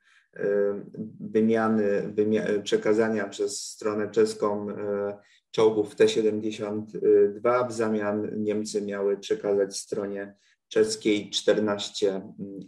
wymiany, 1.20 2.14
przekazania 2.62 3.28
przez 3.28 3.60
stronę 3.60 4.10
czeską 4.10 4.70
e, 4.70 5.18
czołgów 5.50 5.96
T-72. 5.96 7.68
W 7.68 7.72
zamian 7.72 8.42
Niemcy 8.42 8.82
miały 8.82 9.16
przekazać 9.16 9.76
stronie 9.76 10.34
czeskiej 10.68 11.30
14, 11.30 12.22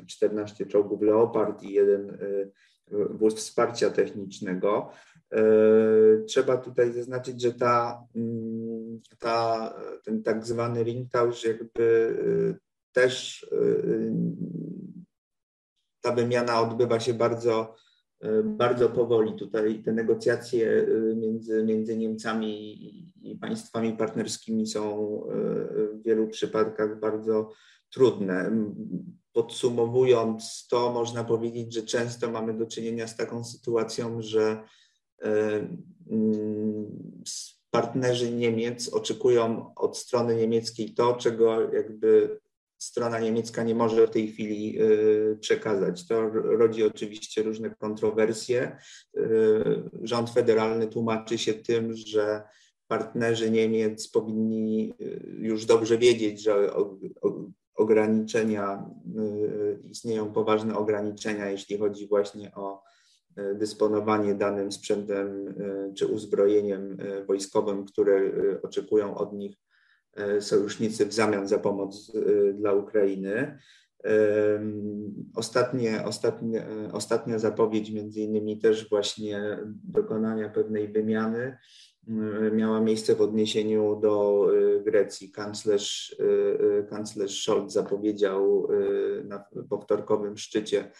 14 0.06 0.66
czołgów 0.66 1.02
Leopard 1.02 1.62
i 1.62 1.72
jeden 1.72 2.10
e, 2.10 2.16
wóz 3.10 3.34
wsparcia 3.34 3.90
technicznego. 3.90 4.90
E, 5.32 5.42
trzeba 6.26 6.56
tutaj 6.56 6.92
zaznaczyć, 6.92 7.42
że 7.42 7.52
ta, 7.52 8.04
mm, 8.16 9.00
ta, 9.18 9.74
ten 10.04 10.22
tak 10.22 10.46
zwany 10.46 10.84
ringtausch 10.84 11.44
jakby 11.44 12.16
też 12.92 13.46
ta 16.06 16.12
wymiana 16.12 16.60
odbywa 16.60 17.00
się 17.00 17.14
bardzo, 17.14 17.74
e, 18.20 18.42
bardzo 18.42 18.88
powoli. 18.88 19.32
Tutaj 19.32 19.82
te 19.82 19.92
negocjacje 19.92 20.70
e, 20.70 21.14
między, 21.14 21.64
między 21.64 21.96
Niemcami 21.96 22.74
i 23.22 23.36
państwami 23.36 23.92
partnerskimi 23.92 24.66
są 24.66 24.82
e, 24.82 25.34
w 25.94 26.02
wielu 26.04 26.28
przypadkach 26.28 27.00
bardzo 27.00 27.50
trudne. 27.90 28.50
Podsumowując 29.32 30.66
to, 30.70 30.92
można 30.92 31.24
powiedzieć, 31.24 31.74
że 31.74 31.82
często 31.82 32.30
mamy 32.30 32.54
do 32.54 32.66
czynienia 32.66 33.06
z 33.06 33.16
taką 33.16 33.44
sytuacją, 33.44 34.22
że 34.22 34.62
partnerzy 37.70 38.30
Niemiec 38.30 38.88
oczekują 38.88 39.74
od 39.74 39.98
strony 39.98 40.36
niemieckiej 40.36 40.94
to, 40.94 41.14
czego 41.14 41.72
jakby 41.72 42.40
strona 42.86 43.18
niemiecka 43.18 43.62
nie 43.62 43.74
może 43.74 44.06
w 44.06 44.10
tej 44.10 44.28
chwili 44.28 44.82
y, 44.82 45.38
przekazać. 45.40 46.06
To 46.06 46.28
rodzi 46.30 46.82
oczywiście 46.82 47.42
różne 47.42 47.70
kontrowersje. 47.70 48.76
Y, 49.16 49.20
rząd 50.02 50.30
federalny 50.30 50.86
tłumaczy 50.86 51.38
się 51.38 51.54
tym, 51.54 51.94
że 51.94 52.42
partnerzy 52.88 53.50
Niemiec 53.50 54.08
powinni 54.08 54.94
y, 55.00 55.36
już 55.38 55.66
dobrze 55.66 55.98
wiedzieć, 55.98 56.42
że 56.42 56.70
ograniczenia, 57.74 58.90
istnieją 59.90 60.32
poważne 60.32 60.76
ograniczenia, 60.76 61.50
jeśli 61.50 61.78
chodzi 61.78 62.08
właśnie 62.08 62.54
o 62.54 62.82
dysponowanie 63.54 64.34
danym 64.34 64.72
sprzętem 64.72 65.54
czy 65.96 66.06
uzbrojeniem 66.06 66.96
wojskowym, 67.26 67.84
które 67.84 68.20
oczekują 68.62 69.16
od 69.16 69.32
nich 69.32 69.56
sojusznicy 70.40 71.06
w 71.06 71.12
zamian 71.12 71.48
za 71.48 71.58
pomoc 71.58 72.12
e, 72.14 72.52
dla 72.52 72.72
Ukrainy. 72.72 73.58
Ostatnie, 75.34 76.04
ostatnie, 76.04 76.66
ostatnia 76.92 77.38
zapowiedź, 77.38 77.90
między 77.90 78.20
innymi 78.20 78.58
też 78.58 78.88
właśnie 78.88 79.58
dokonania 79.84 80.48
pewnej 80.48 80.88
wymiany, 80.88 81.58
e, 82.08 82.50
miała 82.50 82.80
miejsce 82.80 83.14
w 83.14 83.20
odniesieniu 83.20 84.00
do 84.02 84.46
Grecji. 84.84 85.30
Kanclerz, 85.30 86.16
kanclerz 86.90 87.42
Scholz 87.42 87.72
zapowiedział 87.72 88.68
na 89.24 89.44
powtorkowym 89.70 90.36
szczycie 90.36 90.90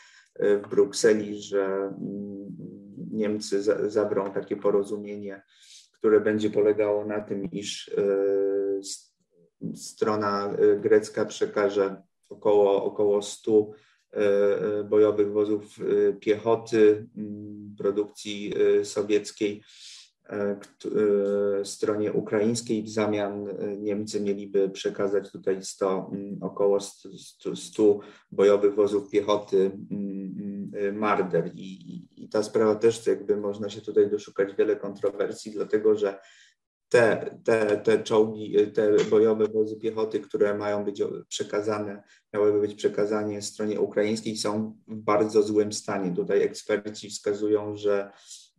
w 0.41 0.69
Brukseli, 0.71 1.43
że 1.43 1.65
mm, 1.65 2.57
Niemcy 3.13 3.63
zawrą 3.91 4.33
takie 4.33 4.57
porozumienie, 4.57 5.43
które 5.93 6.21
będzie 6.21 6.51
polegało 6.51 7.05
na 7.05 7.21
tym, 7.21 7.51
iż 7.51 7.91
strona 9.75 10.57
y, 10.61 10.81
grecka 10.81 11.25
przekaże 11.25 12.03
około, 12.29 12.85
około 12.85 13.23
100 13.23 13.51
y, 13.51 14.21
y, 14.81 14.85
bojowych 14.85 15.33
wozów 15.33 15.79
piechoty 16.21 17.07
mm, 17.17 17.75
produkcji 17.79 18.53
sowieckiej 18.85 19.63
stronie 21.65 22.13
ukraińskiej. 22.13 22.83
W 22.83 22.89
zamian 22.89 23.49
Niemcy 23.79 24.21
mieliby 24.21 24.71
przekazać 24.71 25.31
tutaj 25.33 25.63
100, 25.63 26.11
mm, 26.13 26.43
około 26.43 26.81
100, 26.81 27.57
100 27.57 27.99
bojowych 28.33 28.75
wozów 28.75 29.11
piechoty 29.11 29.71
mm, 29.91 30.97
Marder. 30.99 31.51
I, 31.55 32.03
I 32.17 32.29
ta 32.29 32.43
sprawa 32.43 32.75
też 32.75 33.07
jakby 33.07 33.37
można 33.37 33.71
się 33.71 33.81
tutaj 33.81 34.11
doszukać 34.11 34.55
wiele 34.55 34.77
kontrowersji, 34.77 35.53
dlatego 35.53 35.95
że 35.95 36.19
te, 36.89 37.39
te, 37.45 37.77
te 37.77 38.03
czołgi, 38.03 38.73
te 38.75 38.97
bojowe 39.11 39.49
wozy 39.49 39.77
piechoty, 39.77 40.21
które 40.21 40.59
mają 40.59 40.85
być 40.85 41.03
przekazane, 41.29 42.03
miałyby 42.35 42.61
być 42.61 42.75
przekazane 42.75 43.43
stronie 43.43 43.81
ukraińskiej, 43.81 44.37
są 44.37 44.77
w 44.89 44.97
bardzo 44.97 45.43
złym 45.43 45.73
stanie. 45.73 46.15
Tutaj 46.15 46.43
eksperci 46.43 47.11
wskazują, 47.11 47.77
że 47.77 48.11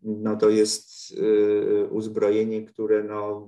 no 0.03 0.35
to 0.35 0.49
jest 0.49 1.11
y, 1.11 1.87
uzbrojenie, 1.91 2.63
które 2.65 3.03
no, 3.03 3.47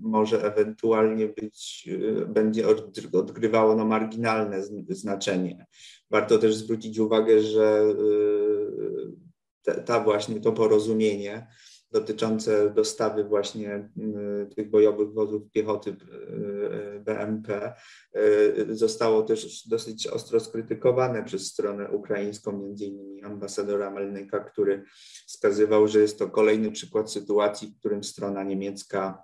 może 0.00 0.52
ewentualnie 0.52 1.28
być, 1.28 1.88
y, 1.92 2.26
będzie 2.26 2.66
odgrywało 3.12 3.74
no, 3.76 3.84
marginalne 3.84 4.62
znaczenie. 4.88 5.66
Warto 6.10 6.38
też 6.38 6.54
zwrócić 6.54 6.98
uwagę, 6.98 7.40
że 7.40 7.94
y, 9.68 9.82
ta 9.84 10.04
właśnie 10.04 10.40
to 10.40 10.52
porozumienie 10.52 11.46
dotyczące 11.92 12.70
dostawy 12.70 13.24
właśnie 13.24 13.88
y, 14.50 14.54
tych 14.54 14.70
bojowych 14.70 15.12
wozów 15.12 15.42
piechoty 15.50 15.90
y, 15.90 17.00
BMP 17.00 17.74
y, 18.16 18.76
zostało 18.76 19.22
też 19.22 19.68
dosyć 19.68 20.06
ostro 20.06 20.40
skrytykowane 20.40 21.24
przez 21.24 21.46
stronę 21.46 21.90
ukraińską, 21.90 22.58
między 22.58 22.84
innymi 22.84 23.22
ambasadora 23.22 23.90
Melnyka, 23.90 24.40
który 24.40 24.84
wskazywał, 25.26 25.88
że 25.88 26.00
jest 26.00 26.18
to 26.18 26.30
kolejny 26.30 26.72
przykład 26.72 27.12
sytuacji, 27.12 27.68
w 27.68 27.78
którym 27.78 28.04
strona 28.04 28.42
niemiecka 28.42 29.22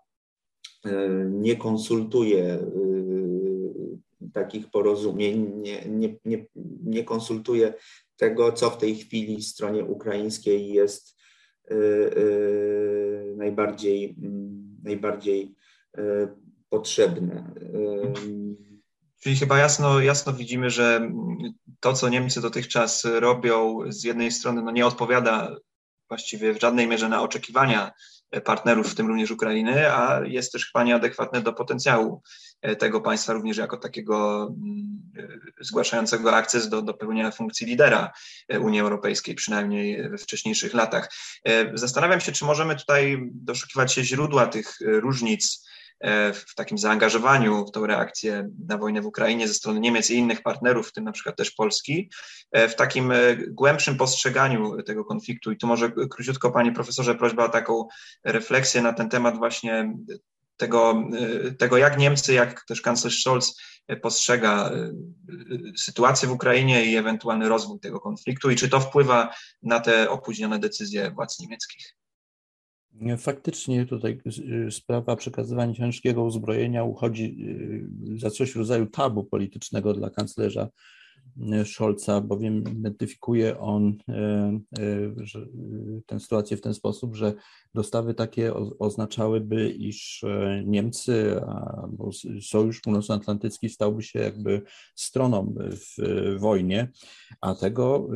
nie 1.28 1.56
konsultuje 1.56 2.58
takich 4.32 4.70
porozumień, 4.70 5.52
nie, 5.56 5.84
nie, 5.88 6.16
nie, 6.24 6.46
nie 6.84 7.04
konsultuje 7.04 7.74
tego, 8.16 8.52
co 8.52 8.70
w 8.70 8.78
tej 8.78 8.96
chwili 8.96 9.42
stronie 9.42 9.84
ukraińskiej 9.84 10.68
jest 10.68 11.17
najbardziej, 13.36 14.16
mm, 14.22 14.76
najbardziej 14.84 15.54
potrzebne. 16.68 17.54
Czyli 19.20 19.36
chyba 19.36 19.58
jasno, 19.58 20.00
jasno 20.00 20.32
widzimy, 20.32 20.70
że 20.70 21.10
to, 21.80 21.92
co 21.92 22.08
Niemcy 22.08 22.40
dotychczas 22.40 23.04
robią, 23.04 23.80
z 23.88 24.04
jednej 24.04 24.32
strony 24.32 24.62
no 24.62 24.70
nie 24.70 24.86
odpowiada 24.86 25.56
właściwie 26.08 26.54
w 26.54 26.60
żadnej 26.60 26.86
mierze 26.86 27.08
na 27.08 27.22
oczekiwania 27.22 27.92
partnerów, 28.44 28.92
w 28.92 28.94
tym 28.94 29.06
również 29.06 29.30
Ukrainy, 29.30 29.92
a 29.92 30.20
jest 30.24 30.52
też 30.52 30.66
chyba 30.66 30.84
nieadekwatne 30.84 31.40
do 31.40 31.52
potencjału 31.52 32.22
tego 32.78 33.00
państwa, 33.00 33.32
również 33.32 33.56
jako 33.56 33.76
takiego 33.76 34.48
mm, 34.64 34.98
zgłaszającego 35.60 36.36
akces 36.36 36.68
do, 36.68 36.82
do 36.82 36.94
pełnienia 36.94 37.30
funkcji 37.30 37.66
lidera 37.66 38.12
Unii 38.60 38.80
Europejskiej, 38.80 39.34
przynajmniej 39.34 40.10
we 40.10 40.18
wcześniejszych 40.18 40.74
latach. 40.74 41.12
Zastanawiam 41.74 42.20
się, 42.20 42.32
czy 42.32 42.44
możemy 42.44 42.76
tutaj 42.76 43.18
doszukiwać 43.32 43.92
się 43.92 44.04
źródła 44.04 44.46
tych 44.46 44.78
różnic 44.80 45.68
E, 45.77 45.77
w 46.34 46.54
takim 46.56 46.78
zaangażowaniu 46.78 47.66
w 47.66 47.70
tą 47.70 47.86
reakcję 47.86 48.48
na 48.68 48.78
wojnę 48.78 49.02
w 49.02 49.06
Ukrainie 49.06 49.48
ze 49.48 49.54
strony 49.54 49.80
Niemiec 49.80 50.10
i 50.10 50.14
innych 50.14 50.42
partnerów, 50.42 50.88
w 50.88 50.92
tym 50.92 51.04
na 51.04 51.12
przykład 51.12 51.36
też 51.36 51.50
Polski, 51.50 52.10
e, 52.52 52.68
w 52.68 52.76
takim 52.76 53.12
e, 53.12 53.36
głębszym 53.36 53.96
postrzeganiu 53.96 54.82
tego 54.82 55.04
konfliktu. 55.04 55.52
I 55.52 55.56
tu 55.56 55.66
może 55.66 55.92
króciutko, 56.10 56.50
panie 56.50 56.72
profesorze, 56.72 57.14
prośba 57.14 57.44
o 57.44 57.48
taką 57.48 57.88
refleksję 58.24 58.82
na 58.82 58.92
ten 58.92 59.08
temat 59.08 59.38
właśnie 59.38 59.92
tego, 60.56 61.02
tego 61.58 61.76
jak 61.76 61.98
Niemcy, 61.98 62.32
jak 62.32 62.64
też 62.64 62.80
kanclerz 62.80 63.22
Scholz 63.22 63.60
postrzega 64.02 64.70
sytuację 65.76 66.28
w 66.28 66.32
Ukrainie 66.32 66.84
i 66.84 66.96
ewentualny 66.96 67.48
rozwój 67.48 67.80
tego 67.80 68.00
konfliktu 68.00 68.50
i 68.50 68.56
czy 68.56 68.68
to 68.68 68.80
wpływa 68.80 69.34
na 69.62 69.80
te 69.80 70.10
opóźnione 70.10 70.58
decyzje 70.58 71.10
władz 71.10 71.40
niemieckich. 71.40 71.94
Faktycznie 73.18 73.86
tutaj 73.86 74.20
y, 74.66 74.70
sprawa 74.70 75.16
przekazywania 75.16 75.74
ciężkiego 75.74 76.24
uzbrojenia 76.24 76.84
uchodzi 76.84 77.36
y, 78.14 78.18
za 78.18 78.30
coś 78.30 78.52
w 78.52 78.56
rodzaju 78.56 78.86
tabu 78.86 79.24
politycznego 79.24 79.94
dla 79.94 80.10
kanclerza 80.10 80.68
y, 81.62 81.64
Scholza, 81.64 82.20
bowiem 82.20 82.64
identyfikuje 82.72 83.58
on 83.58 83.96
tę 86.06 86.20
sytuację 86.20 86.56
w 86.56 86.60
ten 86.60 86.74
sposób, 86.74 87.16
że 87.16 87.34
dostawy 87.74 88.14
takie 88.14 88.54
oznaczałyby, 88.78 89.70
iż 89.70 90.24
e, 90.24 90.62
Niemcy 90.66 91.40
albo 91.82 92.10
Sojusz 92.40 92.80
Północnoatlantycki 92.80 93.68
stałby 93.68 94.02
się 94.02 94.18
jakby 94.18 94.62
stroną 94.94 95.54
w 95.58 95.96
wojnie, 96.38 96.88
a 97.40 97.54
tego, 97.54 98.08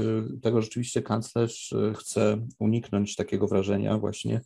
tego 0.43 0.63
rzeczywiście 0.63 1.03
kanclerz 1.03 1.75
chce 1.95 2.47
uniknąć 2.59 3.17
takiego 3.17 3.49
wrażenia 3.49 3.99
właśnie, 3.99 4.41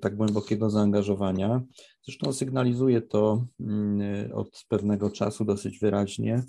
tak 0.00 0.16
głębokiego 0.16 0.70
zaangażowania. 0.70 1.62
Zresztą 2.02 2.32
sygnalizuje 2.32 3.00
to 3.00 3.46
mm, 3.60 4.32
od 4.32 4.64
pewnego 4.68 5.10
czasu 5.10 5.44
dosyć 5.44 5.78
wyraźnie, 5.78 6.42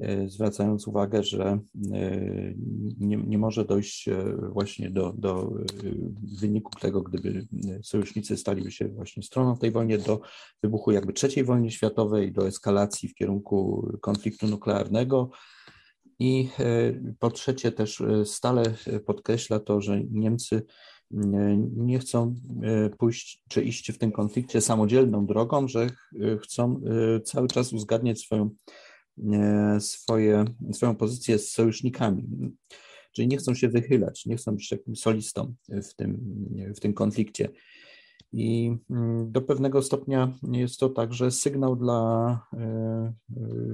y, 0.00 0.28
zwracając 0.28 0.88
uwagę, 0.88 1.22
że 1.22 1.58
y, 1.94 2.56
nie, 3.00 3.16
nie 3.16 3.38
może 3.38 3.64
dojść 3.64 4.08
właśnie 4.52 4.90
do, 4.90 5.12
do 5.12 5.52
wyniku 6.40 6.70
tego, 6.80 7.02
gdyby 7.02 7.46
sojusznicy 7.82 8.36
staliby 8.36 8.70
się 8.70 8.88
właśnie 8.88 9.22
stroną 9.22 9.56
tej 9.56 9.70
wojnie, 9.70 9.98
do 9.98 10.20
wybuchu 10.62 10.92
jakby 10.92 11.12
trzeciej 11.12 11.44
wojny 11.44 11.70
światowej, 11.70 12.32
do 12.32 12.46
eskalacji 12.46 13.08
w 13.08 13.14
kierunku 13.14 13.88
konfliktu 14.00 14.46
nuklearnego. 14.46 15.30
I 16.18 16.48
po 17.18 17.30
trzecie 17.30 17.72
też 17.72 18.02
stale 18.24 18.62
podkreśla 19.06 19.60
to, 19.60 19.80
że 19.80 20.04
Niemcy 20.10 20.62
nie 21.76 21.98
chcą 21.98 22.34
e, 22.62 22.90
pójść 22.90 23.42
czy 23.48 23.62
iść 23.62 23.92
w 23.92 23.98
tym 23.98 24.12
konflikcie 24.12 24.60
samodzielną 24.60 25.26
drogą, 25.26 25.68
że 25.68 25.86
chcą 26.42 26.80
e, 27.16 27.20
cały 27.20 27.48
czas 27.48 27.72
uzgadniać 27.72 28.20
swoją, 28.20 28.50
e, 29.32 29.80
swoje, 29.80 30.44
swoją 30.72 30.96
pozycję 30.96 31.38
z 31.38 31.50
sojusznikami. 31.50 32.28
Czyli 33.12 33.28
nie 33.28 33.36
chcą 33.36 33.54
się 33.54 33.68
wychylać, 33.68 34.26
nie 34.26 34.36
chcą 34.36 34.52
być 34.56 34.68
takim 34.68 34.96
solistą 34.96 35.54
w 35.68 35.94
tym, 35.94 36.20
w 36.76 36.80
tym 36.80 36.94
konflikcie. 36.94 37.48
I 38.32 38.76
mm, 38.90 39.32
do 39.32 39.42
pewnego 39.42 39.82
stopnia 39.82 40.32
jest 40.52 40.80
to 40.80 40.88
także 40.88 41.30
sygnał 41.30 41.76
dla 41.76 42.40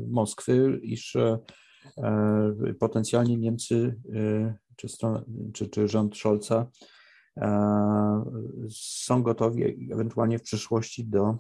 Moskwy, 0.09 0.81
iż 0.83 1.17
potencjalnie 2.79 3.37
Niemcy 3.37 4.01
czy, 4.77 4.89
strona, 4.89 5.25
czy, 5.53 5.69
czy 5.69 5.89
rząd 5.89 6.17
Scholza 6.17 6.71
są 8.71 9.23
gotowi 9.23 9.93
ewentualnie 9.93 10.39
w 10.39 10.43
przyszłości 10.43 11.05
do 11.05 11.39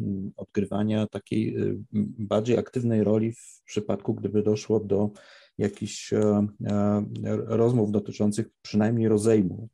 mm, 0.00 0.32
odgrywania 0.36 1.06
takiej 1.06 1.58
y, 1.58 1.78
bardziej 2.18 2.58
aktywnej 2.58 3.04
roli 3.04 3.32
w 3.32 3.62
przypadku, 3.64 4.14
gdyby 4.14 4.42
doszło 4.42 4.80
do 4.80 5.10
jakichś 5.58 6.12
e, 6.12 6.46
e, 6.64 7.06
rozmów 7.46 7.90
dotyczących 7.90 8.46
przynajmniej 8.62 9.08
rozejmu 9.08 9.68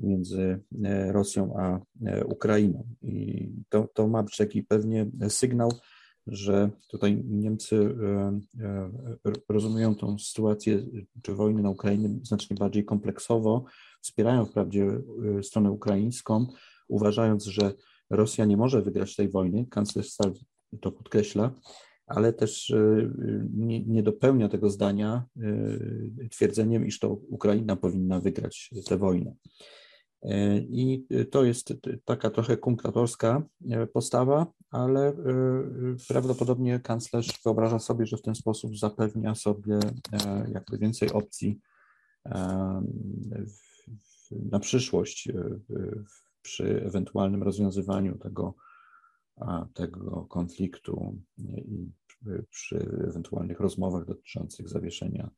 między 0.00 0.60
e, 0.84 1.12
Rosją 1.12 1.56
a 1.56 1.80
Ukrainą. 2.24 2.88
I 3.02 3.48
to, 3.68 3.88
to 3.94 4.08
ma 4.08 4.22
być 4.22 4.36
taki 4.36 4.62
pewnie 4.62 5.10
sygnał, 5.28 5.72
że 6.26 6.70
tutaj 6.88 7.24
Niemcy 7.24 7.96
rozumieją 9.48 9.94
tą 9.94 10.18
sytuację 10.18 10.82
czy 11.22 11.34
wojny 11.34 11.62
na 11.62 11.70
Ukrainie 11.70 12.08
znacznie 12.22 12.56
bardziej 12.56 12.84
kompleksowo 12.84 13.64
wspierają 14.00 14.46
wprawdzie 14.46 15.00
y, 15.38 15.42
stronę 15.42 15.70
ukraińską, 15.70 16.46
uważając, 16.88 17.44
że 17.44 17.72
Rosja 18.10 18.44
nie 18.44 18.56
może 18.56 18.82
wygrać 18.82 19.16
tej 19.16 19.28
wojny. 19.28 19.66
Kanclerz 19.70 20.10
Stal 20.10 20.32
to 20.80 20.92
podkreśla, 20.92 21.52
ale 22.06 22.32
też 22.32 22.70
y, 22.70 23.10
nie, 23.54 23.84
nie, 23.84 24.02
dopełnia 24.02 24.48
tego 24.48 24.70
zdania 24.70 25.24
y, 25.36 26.28
twierdzeniem, 26.30 26.86
iż 26.86 26.98
to 26.98 27.08
Ukraina 27.08 27.76
powinna 27.76 28.20
wygrać 28.20 28.70
tę 28.88 28.98
wojnę. 28.98 29.34
I 30.68 31.06
to 31.30 31.44
jest 31.44 31.74
taka 32.04 32.30
trochę 32.30 32.56
kunklatorska 32.56 33.42
postawa, 33.92 34.46
ale 34.70 35.12
prawdopodobnie 36.08 36.80
kanclerz 36.80 37.40
wyobraża 37.44 37.78
sobie, 37.78 38.06
że 38.06 38.16
w 38.16 38.22
ten 38.22 38.34
sposób 38.34 38.78
zapewnia 38.78 39.34
sobie 39.34 39.78
jakby 40.52 40.78
więcej 40.78 41.12
opcji 41.12 41.60
na 44.30 44.58
przyszłość 44.58 45.28
e, 45.28 45.60
przy 46.42 46.82
ewentualnym 46.86 47.42
rozwiązywaniu 47.42 48.18
tego, 48.18 48.54
tego 49.74 50.26
konfliktu 50.26 51.22
i 51.38 51.90
przy 52.50 52.76
ewentualnych 53.08 53.60
rozmowach 53.60 54.04
dotyczących 54.04 54.68
zawieszenia, 54.68 55.30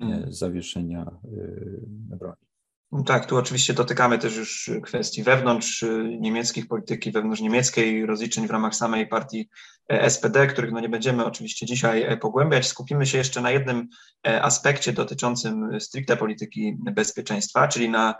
mm. 0.00 0.32
zawieszenia 0.32 1.20
e, 1.24 2.16
broni. 2.16 2.53
Tak, 3.02 3.26
tu 3.26 3.36
oczywiście 3.36 3.74
dotykamy 3.74 4.18
też 4.18 4.36
już 4.36 4.70
kwestii 4.82 5.22
wewnątrz 5.22 5.82
y, 5.82 6.18
niemieckich 6.20 6.68
polityki, 6.68 7.12
wewnątrz 7.12 7.40
niemieckiej, 7.40 8.06
rozliczeń 8.06 8.46
w 8.46 8.50
ramach 8.50 8.74
samej 8.74 9.06
partii 9.06 9.48
e, 9.88 10.10
SPD, 10.10 10.46
których 10.46 10.72
no 10.72 10.80
nie 10.80 10.88
będziemy 10.88 11.24
oczywiście 11.24 11.66
dzisiaj 11.66 12.02
e, 12.02 12.16
pogłębiać. 12.16 12.66
Skupimy 12.66 13.06
się 13.06 13.18
jeszcze 13.18 13.40
na 13.40 13.50
jednym 13.50 13.88
e, 14.26 14.42
aspekcie 14.42 14.92
dotyczącym 14.92 15.80
stricte 15.80 16.16
polityki 16.16 16.76
bezpieczeństwa, 16.78 17.68
czyli 17.68 17.88
na 17.88 18.14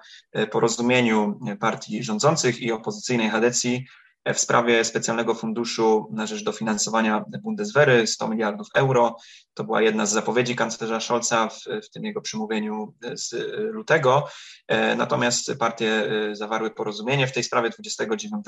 porozumieniu 0.51 1.41
partii 1.61 2.03
rządzących 2.03 2.61
i 2.61 2.73
opozycyjnej 2.73 3.31
Hadecji 3.31 3.87
w 4.33 4.39
sprawie 4.39 4.85
specjalnego 4.85 5.35
funduszu 5.35 6.09
na 6.13 6.27
rzecz 6.27 6.45
dofinansowania 6.45 7.25
Bundeswehry 7.43 8.07
100 8.07 8.29
miliardów 8.29 8.69
euro. 8.75 9.17
To 9.55 9.65
była 9.65 9.83
jedna 9.83 10.07
z 10.07 10.13
zapowiedzi 10.13 10.57
kanclerza 10.57 11.01
Scholza 11.01 11.49
w, 11.49 11.85
w 11.87 11.91
tym 11.91 12.05
jego 12.05 12.21
przemówieniu 12.21 12.95
z 13.15 13.35
lutego. 13.73 14.29
E, 14.69 14.97
natomiast 14.97 15.55
partie 15.59 16.11
e, 16.31 16.37
zawarły 16.37 16.71
porozumienie 16.71 17.27
w 17.27 17.33
tej 17.33 17.45
sprawie 17.45 17.71
29 17.71 18.45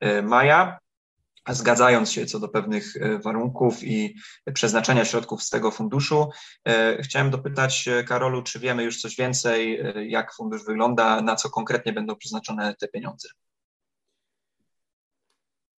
e, 0.00 0.22
maja 0.22 0.78
zgadzając 1.48 2.12
się 2.12 2.26
co 2.26 2.40
do 2.40 2.48
pewnych 2.48 2.94
warunków 3.24 3.84
i 3.84 4.16
przeznaczenia 4.54 5.04
środków 5.04 5.42
z 5.42 5.50
tego 5.50 5.70
funduszu. 5.70 6.28
Chciałem 7.02 7.30
dopytać 7.30 7.88
Karolu, 8.06 8.42
czy 8.42 8.58
wiemy 8.58 8.84
już 8.84 9.00
coś 9.00 9.16
więcej, 9.16 9.82
jak 10.08 10.34
fundusz 10.34 10.64
wygląda, 10.64 11.20
na 11.22 11.36
co 11.36 11.50
konkretnie 11.50 11.92
będą 11.92 12.16
przeznaczone 12.16 12.74
te 12.74 12.88
pieniądze? 12.88 13.28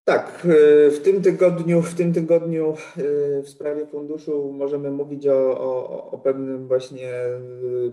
Tak, 0.06 0.46
e, 0.46 0.92
w 0.92 1.00
tym 1.00 1.22
tygodniu, 1.22 1.82
w 1.82 1.94
tym 1.94 2.14
tygodniu 2.14 2.74
e, 2.98 3.42
w 3.42 3.50
sprawie 3.50 3.86
funduszu 3.86 4.52
możemy 4.54 4.92
mówić 4.92 5.28
o, 5.28 5.60
o, 5.60 6.12
o 6.12 6.18
pewnym 6.18 6.68
właśnie 6.68 7.14
e, 7.14 7.40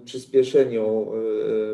przyspieszeniu 0.05 1.12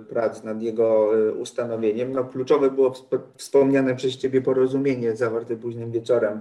prac 0.09 0.45
nad 0.45 0.63
jego 0.63 1.11
ustanowieniem. 1.41 2.13
No, 2.13 2.25
kluczowe 2.25 2.71
było 2.71 2.93
wspomniane 3.37 3.97
przez 3.97 4.17
Ciebie 4.17 4.43
porozumienie 4.43 5.17
zawarte 5.17 5.57
późnym 5.57 5.93
wieczorem 5.93 6.41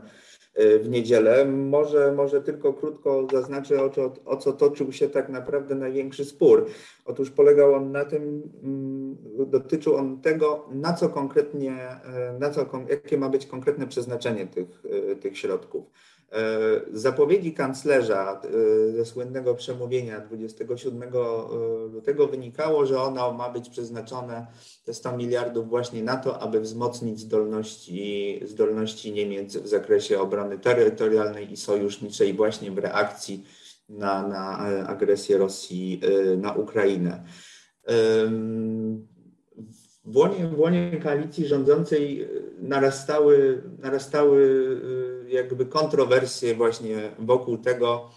w 0.56 0.90
niedzielę. 0.90 1.46
Może, 1.46 2.12
może 2.12 2.42
tylko 2.42 2.74
krótko 2.74 3.28
zaznaczę, 3.32 3.84
o, 3.84 3.92
o 4.26 4.38
co 4.38 4.54
toczył 4.54 4.92
się 4.92 5.10
tak 5.10 5.30
naprawdę 5.30 5.76
największy 5.76 6.26
spór. 6.26 6.66
Otóż 7.06 7.32
polegał 7.32 7.74
on 7.74 7.92
na 7.92 8.06
tym, 8.06 8.52
mm, 8.64 9.18
dotyczył 9.50 9.96
on 9.96 10.22
tego, 10.22 10.70
na 10.72 10.94
co 10.94 11.10
konkretnie, 11.10 11.78
na 12.40 12.50
co, 12.50 12.66
jakie 12.90 13.18
ma 13.18 13.30
być 13.30 13.46
konkretne 13.46 13.88
przeznaczenie 13.88 14.48
tych, 14.48 14.84
tych 15.22 15.38
środków. 15.38 15.86
E, 16.32 16.82
zapowiedzi 16.94 17.54
kanclerza 17.54 18.42
e, 18.44 18.92
ze 18.92 19.06
słynnego 19.06 19.56
przemówienia 19.56 20.20
27 20.20 21.04
e, 21.04 21.08
lutego 21.94 22.28
wynikało, 22.28 22.86
że 22.86 23.02
ono 23.02 23.34
ma 23.34 23.50
być 23.50 23.70
przeznaczone 23.70 24.48
te 24.86 24.94
100 24.94 25.18
miliardów 25.18 25.70
właśnie 25.70 26.04
na 26.04 26.18
to, 26.18 26.40
aby 26.40 26.60
wzmocnić 26.60 27.20
zdolności, 27.20 28.40
zdolności 28.46 29.14
Niemiec 29.14 29.58
w 29.58 29.68
zakresie 29.68 30.20
obrony 30.20 30.60
terytorialnej 30.60 31.52
i 31.52 31.58
sojuszniczej 31.58 32.34
właśnie 32.34 32.72
w 32.72 32.78
reakcji 32.78 33.46
na, 33.90 34.28
na 34.28 34.58
agresję 34.88 35.38
Rosji 35.38 36.02
na 36.38 36.54
Ukrainę. 36.54 37.24
W 40.06 40.18
łonie, 40.18 40.48
w 40.48 40.60
łonie 40.60 41.00
koalicji 41.04 41.48
rządzącej 41.48 42.30
narastały, 42.58 43.64
narastały 43.80 44.82
jakby 45.28 45.66
kontrowersje 45.66 46.56
właśnie 46.56 47.12
wokół 47.20 47.58
tego, 47.58 48.10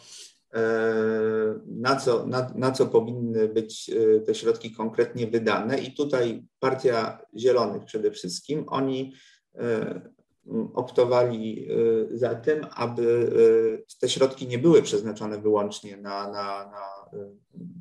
e, 0.55 1.61
na 1.67 1.97
co, 1.97 2.27
na, 2.27 2.53
na 2.55 2.73
co 2.73 2.87
powinny 2.87 3.49
być 3.49 3.91
e, 3.91 4.21
te 4.21 4.35
środki 4.35 4.73
konkretnie 4.73 5.27
wydane. 5.27 5.79
I 5.79 5.95
tutaj 5.95 6.45
Partia 6.61 7.19
Zielonych 7.37 7.85
przede 7.85 8.11
wszystkim, 8.11 8.65
oni 8.67 9.13
e, 9.55 10.01
optowali 10.75 11.69
za 12.11 12.35
tym, 12.35 12.67
aby 12.75 13.33
te 14.01 14.09
środki 14.09 14.47
nie 14.47 14.59
były 14.59 14.83
przeznaczone 14.83 15.39
wyłącznie 15.39 15.97
na, 15.97 16.33
na, 16.33 16.71
na, 16.71 16.83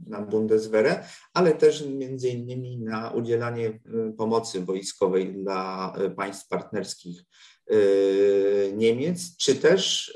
na 0.08 0.22
Bundeswehrę, 0.22 1.04
ale 1.34 1.54
też 1.54 1.86
między 1.86 2.30
innymi 2.30 2.78
na 2.78 3.12
udzielanie 3.12 3.80
pomocy 4.18 4.62
wojskowej 4.62 5.34
dla 5.34 5.94
państw 6.16 6.48
partnerskich 6.48 7.24
Niemiec, 8.74 9.38
czy 9.38 9.56
też 9.56 10.10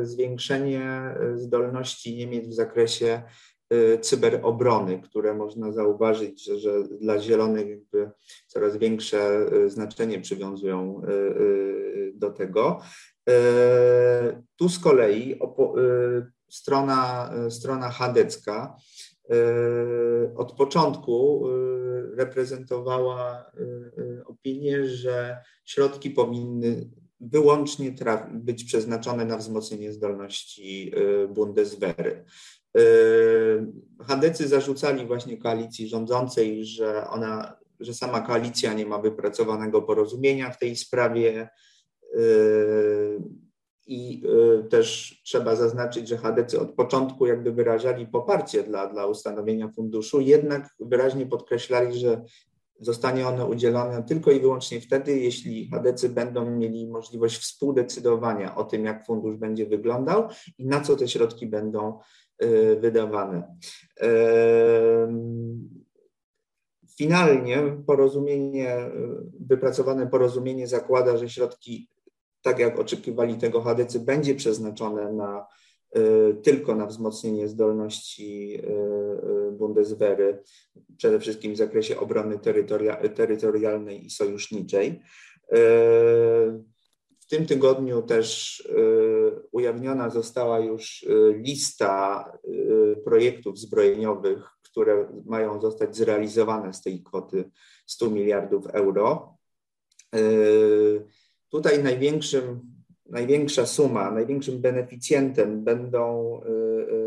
y, 0.00 0.06
zwiększenie 0.06 1.14
zdolności 1.34 2.16
Niemiec 2.16 2.48
w 2.48 2.54
zakresie 2.54 3.22
y, 3.72 3.98
cyberobrony, 3.98 5.00
które 5.02 5.34
można 5.34 5.72
zauważyć, 5.72 6.44
że, 6.44 6.58
że 6.58 6.84
dla 7.00 7.18
zielonych 7.18 7.78
coraz 8.46 8.76
większe 8.76 9.50
znaczenie 9.66 10.20
przywiązują 10.20 11.02
do 12.14 12.30
tego. 12.30 12.80
Tu 14.56 14.68
z 14.68 14.78
kolei 14.78 15.40
strona, 16.50 17.30
strona 17.50 17.90
chadecka 17.90 18.76
od 20.36 20.52
początku 20.52 21.44
reprezentowała 22.16 23.50
opinię, 24.24 24.86
że 24.86 25.36
środki 25.64 26.10
powinny 26.10 26.90
wyłącznie 27.20 27.94
być 28.34 28.64
przeznaczone 28.64 29.24
na 29.24 29.36
wzmocnienie 29.36 29.92
zdolności 29.92 30.92
Bundeswehry. 31.28 32.24
Hadecy 34.00 34.48
zarzucali 34.48 35.06
właśnie 35.06 35.36
koalicji 35.36 35.88
rządzącej, 35.88 36.64
że 36.64 37.08
ona, 37.08 37.56
że 37.80 37.94
sama 37.94 38.20
koalicja 38.20 38.72
nie 38.72 38.86
ma 38.86 38.98
wypracowanego 38.98 39.82
porozumienia 39.82 40.50
w 40.50 40.58
tej 40.58 40.76
sprawie. 40.76 41.48
Y, 43.88 43.92
I 43.92 44.22
też 44.70 45.20
trzeba 45.24 45.56
zaznaczyć, 45.56 46.08
że 46.08 46.16
Hadecy 46.16 46.60
od 46.60 46.70
początku 46.70 47.26
jakby 47.26 47.52
wyrażali 47.52 48.06
poparcie 48.06 48.62
dla, 48.62 48.86
dla 48.86 49.06
ustanowienia 49.06 49.68
funduszu, 49.68 50.20
jednak 50.20 50.74
wyraźnie 50.80 51.26
podkreślali, 51.26 51.98
że 51.98 52.22
Zostanie 52.80 53.28
ono 53.28 53.46
udzielone 53.46 54.02
tylko 54.02 54.30
i 54.30 54.40
wyłącznie 54.40 54.80
wtedy, 54.80 55.18
jeśli 55.18 55.68
chadecy 55.68 56.08
będą 56.08 56.50
mieli 56.50 56.88
możliwość 56.88 57.38
współdecydowania 57.38 58.54
o 58.54 58.64
tym, 58.64 58.84
jak 58.84 59.06
fundusz 59.06 59.36
będzie 59.36 59.66
wyglądał 59.66 60.28
i 60.58 60.66
na 60.66 60.80
co 60.80 60.96
te 60.96 61.08
środki 61.08 61.46
będą 61.46 61.98
y, 62.42 62.76
wydawane. 62.80 63.56
Finalnie 66.98 67.82
porozumienie, 67.86 68.78
y, 68.78 68.90
wypracowane 69.40 70.06
porozumienie 70.06 70.66
zakłada, 70.66 71.16
że 71.16 71.28
środki, 71.28 71.88
tak 72.46 72.58
jak 72.58 72.78
oczekiwali 72.78 73.34
tego 73.34 73.60
chadecy, 73.60 74.00
będzie 74.00 74.34
przeznaczone 74.34 75.12
na 75.12 75.46
Y, 75.96 76.34
tylko 76.42 76.74
na 76.74 76.86
wzmocnienie 76.86 77.48
zdolności 77.48 78.54
y, 78.54 79.48
y, 79.48 79.52
Bundeswehry, 79.52 80.42
przede 80.96 81.20
wszystkim 81.20 81.54
w 81.54 81.56
zakresie 81.56 82.00
obrony 82.00 82.38
terytorialnej 83.14 84.06
i 84.06 84.10
sojuszniczej. 84.10 85.02
W 87.20 87.28
tym 87.28 87.46
tygodniu 87.46 88.02
też 88.02 88.62
ujawniona 89.52 90.10
została 90.10 90.58
już 90.58 91.06
lista 91.34 92.24
projektów 93.04 93.58
zbrojeniowych, 93.58 94.50
które 94.62 95.22
mają 95.26 95.60
zostać 95.60 95.96
zrealizowane 95.96 96.72
z 96.72 96.82
tej 96.82 97.02
kwoty 97.02 97.50
100 97.86 98.10
miliardów 98.10 98.66
euro. 98.66 99.36
Tutaj 101.50 101.82
największym 101.82 102.76
największa 103.10 103.66
suma, 103.66 104.10
największym 104.10 104.60
beneficjentem 104.60 105.64
będą, 105.64 106.40
y, 106.42 106.48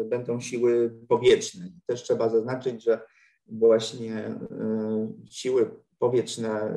y, 0.01 0.05
będą 0.05 0.39
siły 0.39 0.93
powietrzne. 1.07 1.71
Też 1.85 2.03
trzeba 2.03 2.29
zaznaczyć, 2.29 2.83
że 2.83 3.01
właśnie 3.47 4.27
y, 4.27 5.31
siły 5.31 5.71
powietrzne 5.99 6.75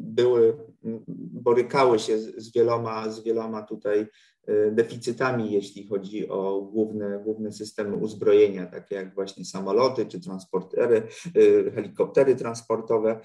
były, 0.00 0.56
borykały 1.16 1.98
się 1.98 2.18
z 2.18 2.52
wieloma, 2.52 3.10
z 3.10 3.24
wieloma 3.24 3.62
tutaj 3.62 4.06
deficytami, 4.72 5.52
jeśli 5.52 5.86
chodzi 5.86 6.28
o 6.28 6.62
główne, 6.62 7.20
główne 7.24 7.52
systemy 7.52 7.96
uzbrojenia, 7.96 8.66
takie 8.66 8.94
jak 8.94 9.14
właśnie 9.14 9.44
samoloty 9.44 10.06
czy 10.06 10.20
transportery, 10.20 11.02
helikoptery 11.74 12.36
transportowe. 12.36 13.20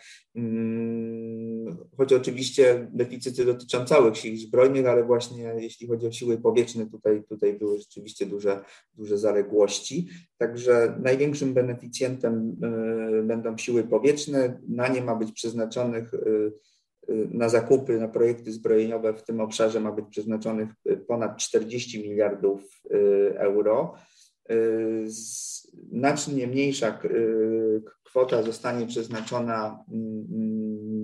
Mm, 1.67 1.77
choć 1.97 2.13
oczywiście 2.13 2.87
deficyty 2.93 3.45
dotyczą 3.45 3.85
całych 3.85 4.17
sił 4.17 4.37
zbrojnych, 4.37 4.85
ale 4.85 5.03
właśnie 5.03 5.43
jeśli 5.57 5.87
chodzi 5.87 6.07
o 6.07 6.11
siły 6.11 6.37
powietrzne, 6.37 6.89
tutaj, 6.89 7.23
tutaj 7.23 7.53
były 7.53 7.77
rzeczywiście 7.77 8.25
duże, 8.25 8.63
duże 8.93 9.17
zaległości. 9.17 10.09
Także 10.37 10.97
największym 11.03 11.53
beneficjentem 11.53 12.55
e, 12.63 13.23
będą 13.23 13.57
siły 13.57 13.83
powietrzne. 13.83 14.59
Na 14.67 14.87
nie 14.87 15.01
ma 15.01 15.15
być 15.15 15.31
przeznaczonych 15.31 16.11
na 17.31 17.49
zakupy, 17.49 17.99
na 17.99 18.07
projekty 18.07 18.51
zbrojeniowe 18.51 19.13
w 19.13 19.23
tym 19.23 19.41
obszarze 19.41 19.79
ma 19.79 19.91
być 19.91 20.05
przeznaczonych 20.09 20.69
ponad 21.07 21.37
40 21.37 22.09
miliardów 22.09 22.81
euro. 23.37 23.93
Znacznie 25.91 26.47
mniejsza 26.47 26.99
kwota 28.17 28.43
zostanie 28.43 28.87
przeznaczona, 28.87 29.83
mm, 29.91 30.96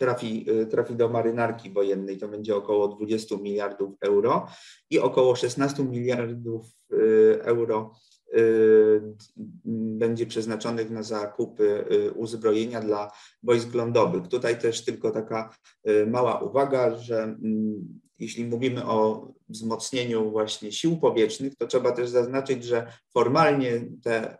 trafi, 0.00 0.46
trafi 0.70 0.94
do 0.94 1.08
marynarki 1.08 1.70
wojennej, 1.70 2.18
to 2.18 2.28
będzie 2.28 2.56
około 2.56 2.88
20 2.88 3.36
miliardów 3.36 3.94
euro 4.00 4.46
i 4.90 4.98
około 4.98 5.36
16 5.36 5.84
miliardów 5.84 6.66
euro 7.42 7.90
Y, 8.36 9.02
będzie 9.98 10.26
przeznaczonych 10.26 10.90
na 10.90 11.02
zakupy 11.02 11.84
y, 11.92 12.12
uzbrojenia 12.12 12.80
dla 12.80 13.12
wojsk 13.42 13.74
lądowych. 13.74 14.28
Tutaj 14.28 14.58
też 14.58 14.84
tylko 14.84 15.10
taka 15.10 15.54
y, 15.88 16.06
mała 16.06 16.40
uwaga, 16.40 16.96
że 16.96 17.22
mm, 17.22 18.00
jeśli 18.18 18.44
mówimy 18.44 18.84
o 18.86 19.28
wzmocnieniu 19.48 20.30
właśnie 20.30 20.72
sił 20.72 20.96
powietrznych, 20.96 21.56
to 21.56 21.66
trzeba 21.66 21.92
też 21.92 22.08
zaznaczyć, 22.08 22.64
że 22.64 22.92
formalnie 23.12 23.84
te 24.02 24.38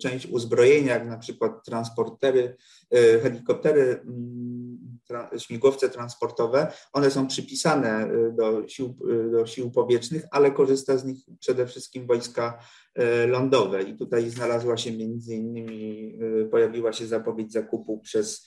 część 0.00 0.26
uzbrojenia, 0.26 0.94
jak 0.94 1.06
na 1.06 1.18
przykład 1.18 1.64
transportery, 1.64 2.56
helikoptery 3.22 4.00
mm, 5.10 5.38
śmigłowce 5.38 5.90
transportowe, 5.90 6.72
one 6.92 7.10
są 7.10 7.26
przypisane 7.26 8.10
y, 8.12 8.32
do 8.32 8.68
sił, 8.68 8.96
y, 9.10 9.30
do 9.30 9.46
sił 9.46 9.70
powietrznych, 9.70 10.24
ale 10.30 10.50
korzysta 10.50 10.98
z 10.98 11.04
nich 11.04 11.18
przede 11.40 11.66
wszystkim 11.66 12.06
wojska 12.06 12.58
y, 12.98 13.26
lądowe. 13.26 13.82
I 13.82 13.96
tutaj 13.96 14.30
znalazła 14.30 14.76
się 14.76 14.92
między 14.92 15.34
innymi, 15.34 16.18
pojawiła 16.50 16.92
się 16.92 17.06
zapowiedź 17.06 17.52
zakupu 17.52 17.98
przez 17.98 18.46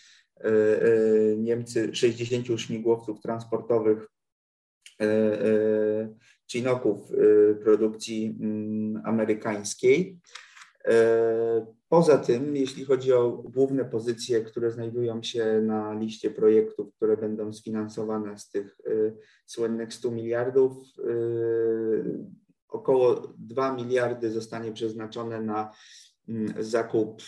Niemcy 1.37 1.95
60 1.95 2.61
śmigłowców 2.61 3.21
transportowych 3.21 4.07
Chinoków 6.51 7.11
produkcji 7.63 8.37
mm, 8.41 9.01
amerykańskiej. 9.05 10.19
Poza 11.89 12.17
tym, 12.17 12.55
jeśli 12.55 12.85
chodzi 12.85 13.13
o 13.13 13.29
główne 13.31 13.85
pozycje, 13.85 14.41
które 14.41 14.71
znajdują 14.71 15.23
się 15.23 15.61
na 15.61 15.93
liście 15.93 16.31
projektów, 16.31 16.95
które 16.95 17.17
będą 17.17 17.53
sfinansowane 17.53 18.37
z 18.37 18.49
tych 18.49 18.77
słynnych 19.45 19.93
100 19.93 20.11
miliardów, 20.11 20.73
około 22.67 23.33
2 23.37 23.73
miliardy 23.73 24.31
zostanie 24.31 24.71
przeznaczone 24.71 25.41
na 25.41 25.71
mm, 26.29 26.53
zakup 26.59 27.21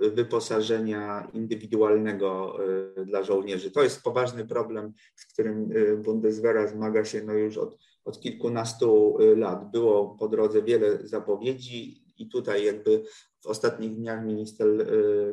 wyposażenia 0.00 1.30
indywidualnego 1.32 2.58
dla 3.06 3.22
żołnierzy. 3.22 3.70
To 3.70 3.82
jest 3.82 4.02
poważny 4.02 4.46
problem, 4.46 4.92
z 5.14 5.26
którym 5.26 5.70
Bundeswehra 6.02 6.66
zmaga 6.66 7.04
się 7.04 7.22
no 7.24 7.32
już 7.32 7.58
od, 7.58 7.78
od 8.04 8.20
kilkunastu 8.20 9.16
lat. 9.36 9.70
Było 9.70 10.16
po 10.18 10.28
drodze 10.28 10.62
wiele 10.62 10.98
zapowiedzi 11.06 12.09
i 12.20 12.28
tutaj 12.28 12.64
jakby 12.64 13.02
w 13.40 13.46
ostatnich 13.46 13.96
dniach 13.96 14.24
minister 14.24 14.68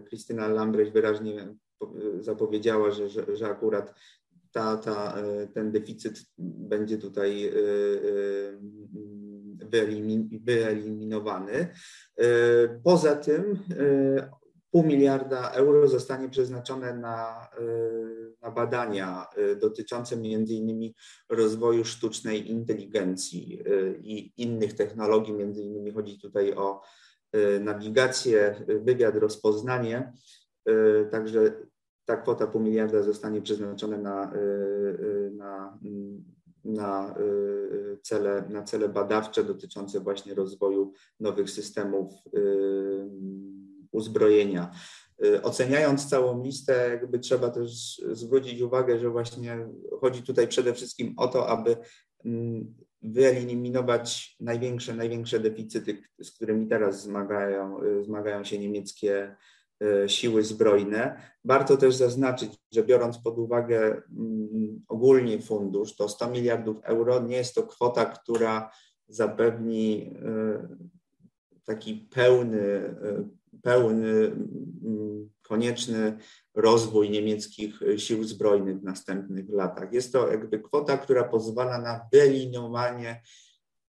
Krystyna 0.05 0.47
Lambrecht 0.47 0.93
wyraźnie 0.93 1.55
zapowiedziała, 2.19 2.91
że, 2.91 3.09
że, 3.09 3.35
że 3.35 3.47
akurat 3.47 3.93
ta, 4.51 4.77
ta, 4.77 5.15
ten 5.53 5.71
deficyt 5.71 6.19
będzie 6.37 6.97
tutaj 6.97 7.51
wyeliminowany. 10.45 11.67
E, 12.17 12.27
poza 12.83 13.15
tym 13.15 13.59
e, 13.79 14.29
pół 14.71 14.83
miliarda 14.83 15.51
euro 15.51 15.87
zostanie 15.87 16.29
przeznaczone 16.29 16.93
na, 16.93 17.47
e, 17.57 17.65
na 18.41 18.51
badania 18.51 19.25
dotyczące 19.61 20.17
między 20.17 20.53
innymi 20.53 20.95
rozwoju 21.29 21.85
sztucznej 21.85 22.51
inteligencji 22.51 23.63
i 24.01 24.33
innych 24.37 24.73
technologii, 24.73 25.33
innymi 25.33 25.91
chodzi 25.91 26.19
tutaj 26.19 26.53
o 26.53 26.81
nawigację, 27.59 28.65
wywiad, 28.67 29.15
rozpoznanie. 29.15 30.13
Także 31.11 31.53
ta 32.05 32.17
kwota 32.17 32.47
pół 32.47 32.61
miliarda 32.61 33.03
zostanie 33.03 33.41
przeznaczona 33.41 33.97
na, 33.97 34.31
na 35.31 35.79
na 36.67 37.15
y, 37.19 37.99
cele, 38.01 38.43
na 38.49 38.63
cele 38.63 38.89
badawcze 38.89 39.43
dotyczące 39.43 39.99
właśnie 39.99 40.33
rozwoju 40.33 40.93
nowych 41.19 41.49
systemów 41.49 42.13
y, 42.37 43.09
uzbrojenia. 43.91 44.71
Y, 45.25 45.41
oceniając 45.41 46.09
całą 46.09 46.43
listę, 46.43 46.89
jakby 46.89 47.19
trzeba 47.19 47.49
też 47.49 48.01
zwrócić 48.11 48.61
uwagę, 48.61 48.99
że 48.99 49.09
właśnie 49.09 49.67
chodzi 50.01 50.23
tutaj 50.23 50.47
przede 50.47 50.73
wszystkim 50.73 51.13
o 51.17 51.27
to, 51.27 51.47
aby 51.47 51.77
mm, 52.25 52.75
wyeliminować 53.01 54.35
największe, 54.39 54.93
największe 54.93 55.39
deficyty, 55.39 55.97
z 56.21 56.31
którymi 56.31 56.67
teraz 56.67 57.03
zmagają, 57.03 57.79
zmagają 58.03 58.43
się 58.43 58.59
niemieckie 58.59 59.35
E, 59.81 60.09
siły 60.09 60.43
zbrojne. 60.43 61.21
Warto 61.45 61.77
też 61.77 61.95
zaznaczyć, 61.95 62.51
że 62.71 62.83
biorąc 62.83 63.17
pod 63.17 63.37
uwagę 63.37 64.01
mm, 64.17 64.81
ogólnie 64.87 65.41
fundusz, 65.41 65.95
to 65.95 66.09
100 66.09 66.29
miliardów 66.29 66.77
euro 66.83 67.19
nie 67.19 67.35
jest 67.35 67.55
to 67.55 67.63
kwota, 67.63 68.05
która 68.05 68.71
zapewni 69.07 70.13
taki 71.63 71.95
pełny, 71.95 72.95
pełny, 73.61 74.11
mm, 74.85 75.29
konieczny 75.41 76.17
rozwój 76.55 77.09
niemieckich 77.09 77.79
sił 77.97 78.23
zbrojnych 78.23 78.79
w 78.79 78.83
następnych 78.83 79.49
latach. 79.49 79.93
Jest 79.93 80.13
to 80.13 80.31
jakby 80.31 80.59
kwota, 80.59 80.97
która 80.97 81.23
pozwala 81.23 81.77
na 81.81 82.07
wyeliminowanie 82.13 83.21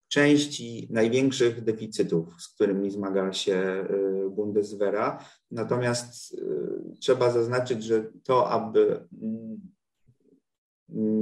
części 0.09 0.89
największych 0.91 1.65
deficytów, 1.65 2.43
z 2.43 2.49
którymi 2.49 2.91
zmaga 2.91 3.33
się 3.33 3.87
y, 4.27 4.31
Bundeswehra. 4.31 5.25
Natomiast 5.51 6.35
y, 6.35 6.99
trzeba 7.01 7.31
zaznaczyć, 7.31 7.85
że 7.85 8.05
to, 8.25 8.51
aby 8.51 9.09
mm, 9.23 9.61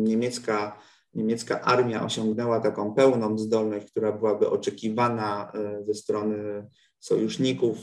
niemiecka, 0.05 0.79
niemiecka 1.15 1.61
armia 1.61 2.05
osiągnęła 2.05 2.61
taką 2.61 2.95
pełną 2.95 3.39
zdolność, 3.39 3.91
która 3.91 4.13
byłaby 4.13 4.51
oczekiwana 4.51 5.53
y, 5.81 5.85
ze 5.85 5.95
strony 5.95 6.67
sojuszników 6.99 7.79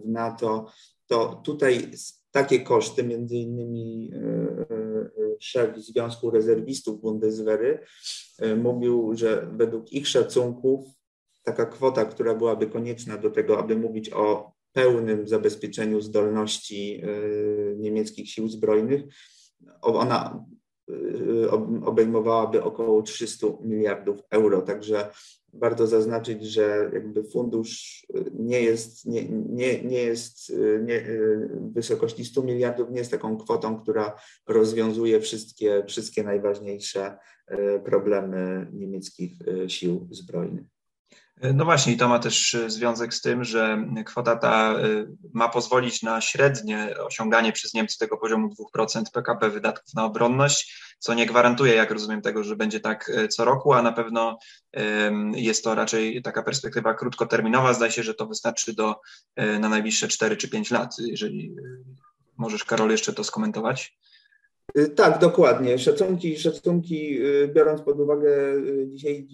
NATO, 0.04 0.70
to 1.06 1.42
tutaj 1.44 1.90
takie 2.30 2.60
koszty, 2.60 3.04
między 3.04 3.36
innymi 3.36 4.10
e, 4.14 4.66
szef 5.40 5.76
Związku 5.76 6.30
Rezerwistów 6.30 7.00
Bundeswehry 7.00 7.80
mówił, 8.56 9.12
że 9.14 9.48
według 9.52 9.92
ich 9.92 10.08
szacunków 10.08 10.84
taka 11.44 11.66
kwota, 11.66 12.04
która 12.04 12.34
byłaby 12.34 12.66
konieczna 12.66 13.18
do 13.18 13.30
tego, 13.30 13.58
aby 13.58 13.76
mówić 13.76 14.12
o 14.12 14.52
pełnym 14.72 15.28
zabezpieczeniu 15.28 16.00
zdolności 16.00 17.02
niemieckich 17.76 18.30
sił 18.30 18.48
zbrojnych, 18.48 19.02
ona 19.82 20.44
obejmowałaby 21.84 22.62
około 22.62 23.02
300 23.02 23.46
miliardów 23.60 24.16
euro. 24.30 24.62
Także 24.62 25.10
warto 25.52 25.86
zaznaczyć, 25.86 26.44
że 26.44 26.90
jakby 26.92 27.24
fundusz 27.24 28.06
nie 28.34 28.62
jest, 28.62 29.06
nie, 29.06 29.28
nie, 29.28 29.82
nie 29.82 30.02
jest 30.02 30.52
nie, 30.82 31.00
w 31.50 31.72
wysokości 31.72 32.24
100 32.24 32.42
miliardów, 32.42 32.90
nie 32.90 32.98
jest 32.98 33.10
taką 33.10 33.38
kwotą, 33.38 33.82
która 33.82 34.16
rozwiązuje 34.46 35.20
wszystkie, 35.20 35.84
wszystkie 35.86 36.22
najważniejsze 36.22 37.18
problemy 37.84 38.66
niemieckich 38.72 39.32
sił 39.68 40.08
zbrojnych. 40.10 40.75
No 41.42 41.64
właśnie, 41.64 41.92
i 41.92 41.96
to 41.96 42.08
ma 42.08 42.18
też 42.18 42.56
związek 42.66 43.14
z 43.14 43.20
tym, 43.20 43.44
że 43.44 43.84
kwota 44.06 44.36
ta 44.36 44.72
e, 44.72 44.82
ma 45.34 45.48
pozwolić 45.48 46.02
na 46.02 46.20
średnie 46.20 46.94
osiąganie 46.98 47.52
przez 47.52 47.74
Niemcy 47.74 47.98
tego 47.98 48.16
poziomu 48.16 48.54
2% 48.76 49.02
PKB 49.12 49.50
wydatków 49.50 49.94
na 49.94 50.04
obronność, 50.04 50.82
co 50.98 51.14
nie 51.14 51.26
gwarantuje, 51.26 51.74
jak 51.74 51.90
rozumiem, 51.90 52.22
tego, 52.22 52.44
że 52.44 52.56
będzie 52.56 52.80
tak 52.80 53.10
e, 53.14 53.28
co 53.28 53.44
roku, 53.44 53.72
a 53.72 53.82
na 53.82 53.92
pewno 53.92 54.38
jest 55.34 55.64
to 55.64 55.74
raczej 55.74 56.22
taka 56.22 56.42
perspektywa 56.42 56.94
krótkoterminowa. 56.94 57.74
Zdaje 57.74 57.92
się, 57.92 58.02
że 58.02 58.14
to 58.14 58.26
wystarczy 58.26 58.72
do, 58.72 59.00
e, 59.36 59.58
na 59.58 59.68
najbliższe 59.68 60.08
4 60.08 60.36
czy 60.36 60.48
5 60.48 60.70
lat. 60.70 60.96
Jeżeli 60.98 61.54
możesz, 62.36 62.64
Karol, 62.64 62.90
jeszcze 62.90 63.12
to 63.12 63.24
skomentować. 63.24 63.96
Y, 64.78 64.88
tak, 64.88 65.18
dokładnie. 65.18 65.78
Szacunki, 65.78 66.38
szacunki, 66.38 67.22
y, 67.22 67.48
biorąc 67.54 67.82
pod 67.82 68.00
uwagę 68.00 68.54
y, 68.54 68.88
dzisiaj, 68.92 69.26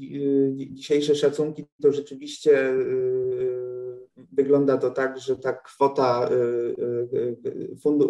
dzisiejsze 0.55 1.15
szacunki, 1.15 1.65
to 1.83 1.93
rzeczywiście 1.93 2.75
wygląda 4.33 4.79
to 4.79 4.91
tak, 4.91 5.21
że 5.21 5.37
ta 5.37 5.53
kwota, 5.53 6.31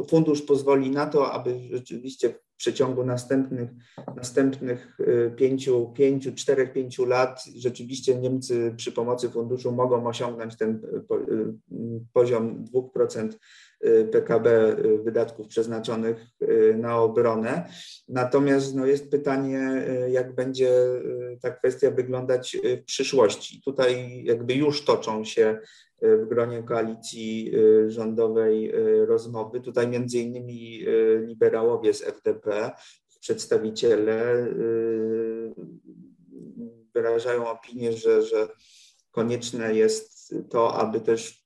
fundusz 0.08 0.42
pozwoli 0.42 0.90
na 0.90 1.06
to, 1.06 1.32
aby 1.32 1.54
rzeczywiście 1.70 2.28
w 2.28 2.56
przeciągu 2.56 3.04
następnych, 3.04 3.70
następnych 4.16 4.96
pięciu, 5.36 5.92
pięciu, 5.94 6.34
czterech, 6.34 6.72
pięciu 6.72 7.04
lat 7.04 7.44
rzeczywiście 7.56 8.14
Niemcy 8.14 8.74
przy 8.76 8.92
pomocy 8.92 9.28
funduszu 9.28 9.72
mogą 9.72 10.06
osiągnąć 10.06 10.56
ten 10.56 10.80
poziom 12.12 12.64
2% 12.74 13.28
PKB 14.12 14.46
y, 14.46 14.98
wydatków 14.98 15.48
przeznaczonych 15.48 16.26
y, 16.42 16.74
na 16.78 16.98
obronę. 16.98 17.68
Natomiast 18.08 18.74
no, 18.74 18.86
jest 18.86 19.10
pytanie, 19.10 19.84
y, 20.06 20.10
jak 20.10 20.34
będzie 20.34 20.70
ta 21.42 21.50
kwestia 21.50 21.90
wyglądać 21.90 22.56
w 22.64 22.84
przyszłości. 22.84 23.60
Tutaj 23.64 24.22
jakby 24.24 24.54
już 24.54 24.84
toczą 24.84 25.24
się 25.24 25.58
w 26.02 26.28
gronie 26.28 26.62
koalicji 26.62 27.52
rządowej 27.88 28.72
rozmowy. 29.06 29.60
Tutaj 29.60 29.88
między 29.88 30.18
innymi 30.18 30.84
liberałowie 31.26 31.94
z 31.94 32.02
FDP, 32.02 32.70
przedstawiciele 33.20 34.46
wyrażają 36.94 37.48
opinię, 37.48 37.92
że, 37.92 38.22
że 38.22 38.48
konieczne 39.10 39.74
jest 39.74 40.34
to, 40.50 40.74
aby 40.74 41.00
też 41.00 41.41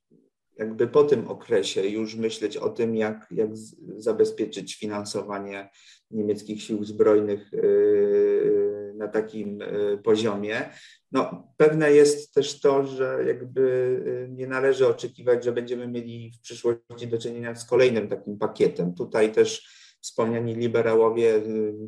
jakby 0.59 0.87
po 0.87 1.03
tym 1.03 1.27
okresie 1.27 1.87
już 1.87 2.15
myśleć 2.15 2.57
o 2.57 2.69
tym, 2.69 2.95
jak, 2.95 3.27
jak 3.31 3.49
zabezpieczyć 3.97 4.75
finansowanie 4.75 5.69
niemieckich 6.11 6.63
sił 6.63 6.83
zbrojnych 6.83 7.51
yy, 7.53 8.93
na 8.95 9.07
takim 9.07 9.59
yy, 9.59 9.99
poziomie. 10.03 10.69
No, 11.11 11.53
pewne 11.57 11.91
jest 11.91 12.33
też 12.33 12.59
to, 12.61 12.85
że 12.85 13.23
jakby 13.27 13.61
yy, 14.05 14.29
nie 14.29 14.47
należy 14.47 14.87
oczekiwać, 14.87 15.43
że 15.43 15.51
będziemy 15.51 15.87
mieli 15.87 16.31
w 16.31 16.41
przyszłości 16.41 17.07
do 17.07 17.17
czynienia 17.17 17.55
z 17.55 17.65
kolejnym 17.65 18.07
takim 18.07 18.37
pakietem. 18.37 18.93
Tutaj 18.93 19.31
też 19.31 19.77
wspomniani 20.07 20.55
liberałowie, 20.55 21.41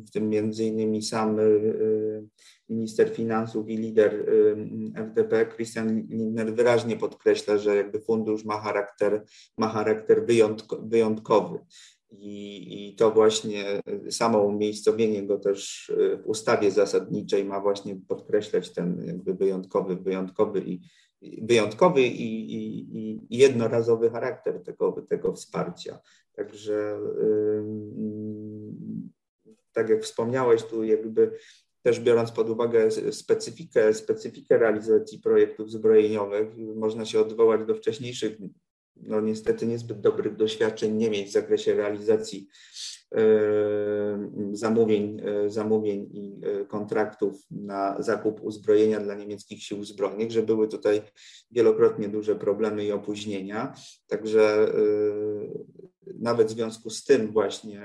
w 0.06 0.10
tym 0.10 0.28
między 0.28 0.64
innymi 0.64 1.02
sam 1.02 1.36
minister 2.68 3.10
finansów 3.14 3.68
i 3.68 3.76
lider 3.76 4.26
FDP, 4.94 5.46
Christian 5.46 6.06
Lindner, 6.08 6.54
wyraźnie 6.54 6.96
podkreśla, 6.96 7.58
że 7.58 7.76
jakby 7.76 8.00
fundusz 8.00 8.44
ma 8.44 8.60
charakter, 8.60 9.24
ma 9.58 9.68
charakter 9.68 10.26
wyjątkowy. 10.82 11.58
I, 12.10 12.88
I 12.88 12.96
to 12.96 13.10
właśnie 13.10 13.80
samo 14.10 14.42
umiejscowienie 14.42 15.26
go 15.26 15.38
też 15.38 15.92
w 16.24 16.26
ustawie 16.26 16.70
zasadniczej 16.70 17.44
ma 17.44 17.60
właśnie 17.60 17.96
podkreślać 18.08 18.72
ten 18.72 19.04
jakby 19.06 19.34
wyjątkowy, 19.34 19.96
wyjątkowy 19.96 20.60
i 20.60 20.80
wyjątkowy 21.22 22.02
i, 22.02 22.54
i, 22.54 22.80
i 23.30 23.38
jednorazowy 23.38 24.10
charakter 24.10 24.62
tego, 24.62 25.06
tego 25.08 25.32
wsparcia. 25.32 25.98
Także 26.36 27.00
tak 29.72 29.88
jak 29.88 30.02
wspomniałeś, 30.02 30.62
tu 30.62 30.84
jakby 30.84 31.32
też 31.82 32.00
biorąc 32.00 32.32
pod 32.32 32.50
uwagę 32.50 32.90
specyfikę, 33.12 33.94
specyfikę 33.94 34.58
realizacji 34.58 35.18
projektów 35.18 35.70
zbrojeniowych, 35.70 36.56
można 36.56 37.04
się 37.04 37.20
odwołać 37.20 37.66
do 37.66 37.74
wcześniejszych, 37.74 38.38
no 38.96 39.20
niestety 39.20 39.66
niezbyt 39.66 40.00
dobrych 40.00 40.36
doświadczeń 40.36 40.96
Niemiec 40.96 41.28
w 41.28 41.32
zakresie 41.32 41.74
realizacji 41.74 42.48
zamówień, 44.52 45.22
zamówień 45.46 46.10
i 46.12 46.40
kontraktów 46.68 47.46
na 47.50 48.02
zakup 48.02 48.42
uzbrojenia 48.42 49.00
dla 49.00 49.14
niemieckich 49.14 49.62
sił 49.62 49.84
zbrojnych, 49.84 50.30
że 50.30 50.42
były 50.42 50.68
tutaj 50.68 51.02
wielokrotnie 51.50 52.08
duże 52.08 52.36
problemy 52.36 52.84
i 52.84 52.92
opóźnienia. 52.92 53.74
Także 54.06 54.72
nawet 56.20 56.48
w 56.48 56.50
związku 56.50 56.90
z 56.90 57.04
tym 57.04 57.32
właśnie 57.32 57.82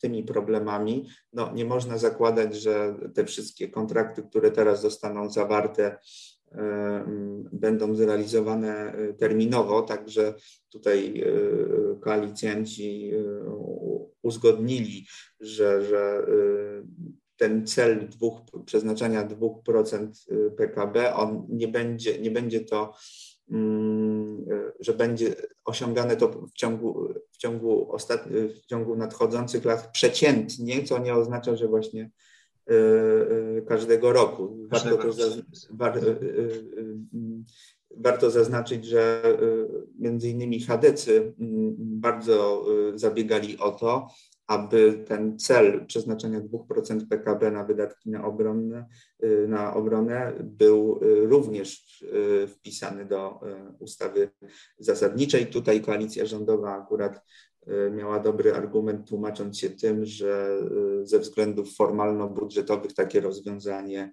tymi 0.00 0.24
problemami, 0.24 1.08
no 1.32 1.52
nie 1.54 1.64
można 1.64 1.98
zakładać, 1.98 2.54
że 2.54 2.94
te 3.14 3.24
wszystkie 3.24 3.68
kontrakty, 3.68 4.22
które 4.22 4.50
teraz 4.50 4.82
zostaną 4.82 5.30
zawarte, 5.30 5.96
będą 7.52 7.94
zrealizowane 7.94 8.94
terminowo, 9.18 9.82
także 9.82 10.34
tutaj 10.72 11.24
koalicjanci 12.00 13.12
uzgodnili, 14.22 15.06
że, 15.40 15.84
że 15.84 16.26
ten 17.36 17.66
cel 17.66 18.08
dwóch, 18.08 18.40
przeznaczania 18.66 19.28
2% 19.28 20.08
PKB, 20.56 21.14
on 21.14 21.46
nie 21.48 21.68
będzie, 21.68 22.18
nie 22.18 22.30
będzie 22.30 22.60
to, 22.60 22.94
że 24.80 24.94
będzie 24.94 25.34
osiągane 25.64 26.16
to 26.16 26.28
w 26.28 26.52
ciągu, 26.52 27.08
w 27.30 27.36
ciągu, 27.36 27.92
ostatni, 27.92 28.48
w 28.48 28.66
ciągu 28.66 28.96
nadchodzących 28.96 29.64
lat 29.64 29.90
przeciętnie, 29.92 30.84
co 30.84 30.98
nie 30.98 31.14
oznacza, 31.14 31.56
że 31.56 31.68
właśnie 31.68 32.10
każdego 33.68 34.12
roku. 34.12 34.68
Warto, 35.70 36.02
to 36.02 36.12
warto 37.96 38.30
zaznaczyć, 38.30 38.84
że 38.84 39.22
między 39.98 40.28
innymi 40.28 40.60
chadecy 40.60 41.34
bardzo 41.78 42.66
zabiegali 42.94 43.58
o 43.58 43.70
to, 43.70 44.08
aby 44.46 45.04
ten 45.06 45.38
cel 45.38 45.86
przeznaczenia 45.86 46.40
2% 46.40 47.06
PKB 47.08 47.50
na 47.50 47.64
wydatki 47.64 48.10
na 48.10 48.24
obronę, 48.24 48.86
na 49.48 49.74
obronę 49.74 50.32
był 50.42 51.00
również 51.02 52.04
wpisany 52.48 53.04
do 53.04 53.40
ustawy 53.78 54.30
zasadniczej. 54.78 55.46
Tutaj 55.46 55.80
koalicja 55.80 56.26
rządowa 56.26 56.82
akurat 56.82 57.24
miała 57.90 58.20
dobry 58.20 58.54
argument, 58.54 59.08
tłumacząc 59.08 59.58
się 59.58 59.70
tym, 59.70 60.04
że 60.04 60.58
ze 61.02 61.18
względów 61.18 61.76
formalno-budżetowych 61.76 62.94
takie 62.94 63.20
rozwiązanie 63.20 64.00
mm, 64.00 64.12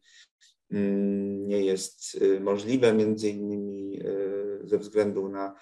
nie 0.69 1.65
jest 1.65 2.21
e, 2.21 2.39
możliwe, 2.39 2.93
między 2.93 3.29
innymi 3.29 3.99
ze 4.63 4.77
względu 4.77 5.29
na 5.29 5.55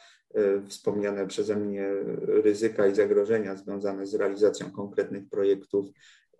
wspomniane 0.68 1.28
przeze 1.28 1.56
mnie 1.56 1.90
ryzyka 2.28 2.88
i 2.88 2.96
zagrożenia 2.96 3.56
związane 3.56 4.06
z 4.06 4.16
realizacją 4.16 4.72
konkretnych 4.72 5.30
projektów 5.30 5.88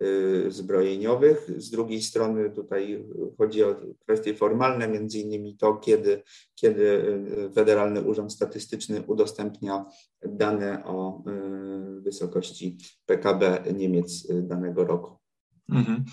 Y, 0.02 0.50
zbrojeniowych. 0.50 1.50
Z 1.56 1.70
drugiej 1.70 2.02
strony 2.02 2.50
tutaj 2.50 3.04
chodzi 3.38 3.64
o 3.64 3.76
kwestie 3.98 4.34
formalne, 4.34 4.88
między 4.88 5.18
innymi 5.18 5.56
to, 5.56 5.74
kiedy, 5.74 6.22
kiedy 6.54 6.82
y, 6.82 7.50
Federalny 7.54 8.02
Urząd 8.02 8.32
Statystyczny 8.32 9.02
udostępnia 9.06 9.86
dane 10.22 10.84
o 10.84 11.22
y, 11.98 12.00
wysokości 12.00 12.78
PKB 13.06 13.62
Niemiec 13.74 14.26
danego 14.42 14.84
roku. 14.84 15.25
Mhm. 15.68 16.04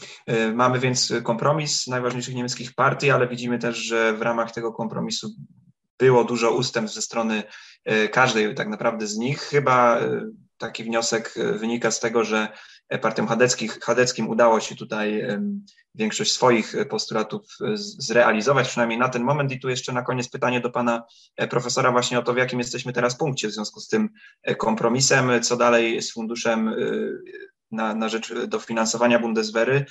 Mamy 0.55 0.79
więc 0.79 1.13
kompromis 1.23 1.87
najważniejszych 1.87 2.35
niemieckich 2.35 2.73
partii, 2.73 3.11
ale 3.11 3.27
widzimy 3.27 3.59
też, 3.59 3.77
że 3.77 4.13
w 4.13 4.21
ramach 4.21 4.51
tego 4.51 4.73
kompromisu 4.73 5.29
było 5.99 6.23
dużo 6.23 6.51
ustępstw 6.51 6.95
ze 6.95 7.01
strony 7.01 7.43
każdej 8.11 8.55
tak 8.55 8.67
naprawdę 8.67 9.07
z 9.07 9.17
nich. 9.17 9.39
Chyba 9.39 9.99
taki 10.57 10.83
wniosek 10.83 11.33
wynika 11.35 11.91
z 11.91 11.99
tego, 11.99 12.23
że 12.23 12.47
partiom 13.01 13.27
chadeckim 13.81 14.29
udało 14.29 14.59
się 14.59 14.75
tutaj 14.75 15.23
większość 15.95 16.31
swoich 16.31 16.75
postulatów 16.89 17.41
zrealizować, 17.75 18.67
przynajmniej 18.67 18.99
na 18.99 19.09
ten 19.09 19.23
moment. 19.23 19.51
I 19.51 19.59
tu 19.59 19.69
jeszcze 19.69 19.93
na 19.93 20.01
koniec 20.01 20.29
pytanie 20.29 20.61
do 20.61 20.69
pana 20.69 21.03
e, 21.35 21.47
profesora 21.47 21.91
właśnie 21.91 22.19
o 22.19 22.23
to, 22.23 22.33
w 22.33 22.37
jakim 22.37 22.59
jesteśmy 22.59 22.93
teraz 22.93 23.17
punkcie 23.17 23.47
w 23.47 23.51
związku 23.51 23.79
z 23.79 23.87
tym 23.87 24.09
e, 24.43 24.55
kompromisem, 24.55 25.41
co 25.41 25.57
dalej 25.57 26.01
z 26.01 26.13
funduszem 26.13 26.67
e, 26.67 26.73
na, 27.73 27.95
na 27.95 28.09
rzecz 28.09 28.33
dofinansowania 28.47 29.19
Bundeswehry 29.19 29.86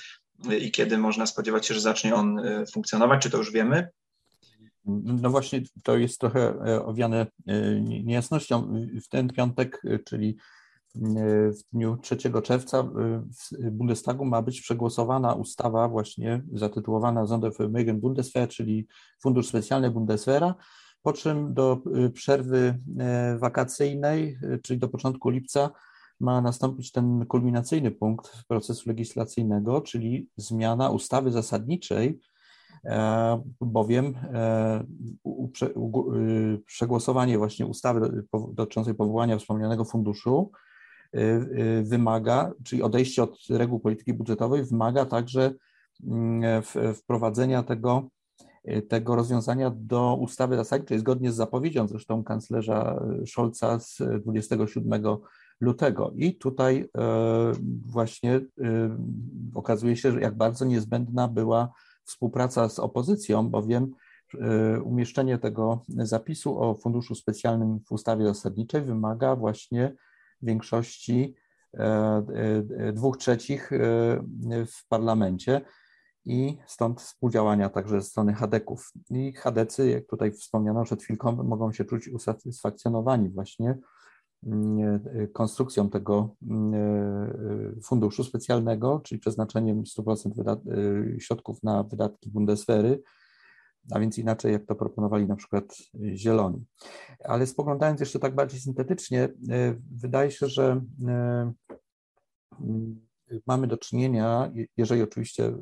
i 0.59 0.71
kiedy 0.71 0.97
można 0.97 1.25
spodziewać 1.25 1.67
się, 1.67 1.73
że 1.73 1.81
zacznie 1.81 2.15
on 2.15 2.41
funkcjonować, 2.73 3.21
czy 3.21 3.29
to 3.29 3.37
już 3.37 3.51
wiemy? 3.51 3.89
No 5.05 5.29
właśnie, 5.29 5.61
to 5.83 5.97
jest 5.97 6.19
trochę 6.19 6.59
owiane 6.85 7.27
niejasnością. 7.81 8.73
W 9.03 9.07
ten 9.09 9.29
piątek, 9.29 9.81
czyli 10.05 10.37
w 10.95 11.57
dniu 11.73 11.97
3 12.01 12.17
czerwca 12.43 12.83
w 12.83 13.71
Bundestagu 13.71 14.25
ma 14.25 14.41
być 14.41 14.61
przegłosowana 14.61 15.33
ustawa 15.33 15.89
właśnie 15.89 16.43
zatytułowana 16.53 17.25
Sondervermögen 17.25 17.99
Bundeswehr, 17.99 18.47
czyli 18.47 18.87
Fundusz 19.21 19.47
Specjalny 19.47 19.91
Bundeswehra, 19.91 20.55
po 21.01 21.13
czym 21.13 21.53
do 21.53 21.81
przerwy 22.13 22.79
e, 22.99 23.37
wakacyjnej, 23.37 24.37
czyli 24.63 24.79
do 24.79 24.89
początku 24.89 25.29
lipca, 25.29 25.69
ma 26.19 26.41
nastąpić 26.41 26.91
ten 26.91 27.25
kulminacyjny 27.25 27.91
punkt 27.91 28.43
procesu 28.47 28.89
legislacyjnego, 28.89 29.81
czyli 29.81 30.29
zmiana 30.37 30.89
ustawy 30.89 31.31
zasadniczej, 31.31 32.19
e, 32.85 33.43
bowiem 33.61 34.15
e, 34.33 34.83
y, 35.63 36.61
przegłosowanie 36.65 37.37
właśnie 37.37 37.65
ustawy 37.65 38.23
dotyczącej 38.53 38.95
powołania 38.95 39.37
wspomnianego 39.37 39.85
funduszu 39.85 40.51
Y, 41.15 41.19
y, 41.19 41.83
wymaga, 41.83 42.51
czyli 42.63 42.83
odejście 42.83 43.23
od 43.23 43.37
reguł 43.49 43.79
polityki 43.79 44.13
budżetowej 44.13 44.63
wymaga 44.63 45.05
także 45.05 45.53
mm, 46.03 46.63
wprowadzenia 46.95 47.63
tego, 47.63 48.09
tego 48.89 49.15
rozwiązania 49.15 49.71
do 49.75 50.15
ustawy 50.15 50.55
zasadniczej, 50.55 50.99
zgodnie 50.99 51.31
z 51.31 51.35
zapowiedzią 51.35 51.87
zresztą 51.87 52.23
kanclerza 52.23 53.03
Scholza 53.25 53.79
z 53.79 54.01
27 54.23 55.03
lutego. 55.63 56.11
I 56.15 56.35
tutaj 56.37 56.89
właśnie 57.85 58.41
okazuje 59.55 59.95
się, 59.95 60.21
jak 60.21 60.37
bardzo 60.37 60.65
niezbędna 60.65 61.27
była 61.27 61.69
współpraca 62.03 62.69
z 62.69 62.79
opozycją, 62.79 63.49
bowiem 63.49 63.91
umieszczenie 64.83 65.37
tego 65.37 65.81
zapisu 65.87 66.59
o 66.59 66.75
funduszu 66.75 67.15
specjalnym 67.15 67.79
w 67.87 67.91
ustawie 67.91 68.25
zasadniczej 68.25 68.81
wymaga 68.81 69.35
właśnie 69.35 69.95
większości 70.43 71.35
e, 71.73 72.23
e, 72.77 72.93
dwóch 72.93 73.17
trzecich 73.17 73.73
e, 73.73 73.77
w 74.65 74.87
parlamencie 74.89 75.61
i 76.25 76.57
stąd 76.67 77.01
współdziałania 77.01 77.69
także 77.69 78.01
ze 78.01 78.07
strony 78.07 78.33
Hadeków. 78.33 78.91
I 79.09 79.33
Hadecy, 79.33 79.89
jak 79.89 80.05
tutaj 80.07 80.31
wspomniano 80.31 80.83
przed 80.83 81.03
chwilką, 81.03 81.31
mogą 81.31 81.71
się 81.71 81.85
czuć 81.85 82.07
usatysfakcjonowani 82.07 83.29
właśnie 83.29 83.77
konstrukcją 85.33 85.89
tego 85.89 86.35
mm, 86.49 87.81
funduszu 87.83 88.23
specjalnego, 88.23 89.01
czyli 89.03 89.19
przeznaczeniem 89.19 89.83
100% 89.83 91.19
środków 91.19 91.63
na 91.63 91.83
wydatki 91.83 92.29
Bundeswehry, 92.29 93.01
a 93.91 93.99
więc 93.99 94.17
inaczej 94.17 94.53
jak 94.53 94.65
to 94.65 94.75
proponowali 94.75 95.27
na 95.27 95.35
przykład 95.35 95.77
zieloni. 96.15 96.65
Ale 97.23 97.47
spoglądając 97.47 97.99
jeszcze 97.99 98.19
tak 98.19 98.35
bardziej 98.35 98.59
syntetycznie, 98.59 99.29
wydaje 99.91 100.31
się, 100.31 100.47
że 100.47 100.81
y, 102.61 103.41
mamy 103.47 103.67
do 103.67 103.77
czynienia, 103.77 104.51
jeżeli 104.77 105.01
oczywiście 105.01 105.53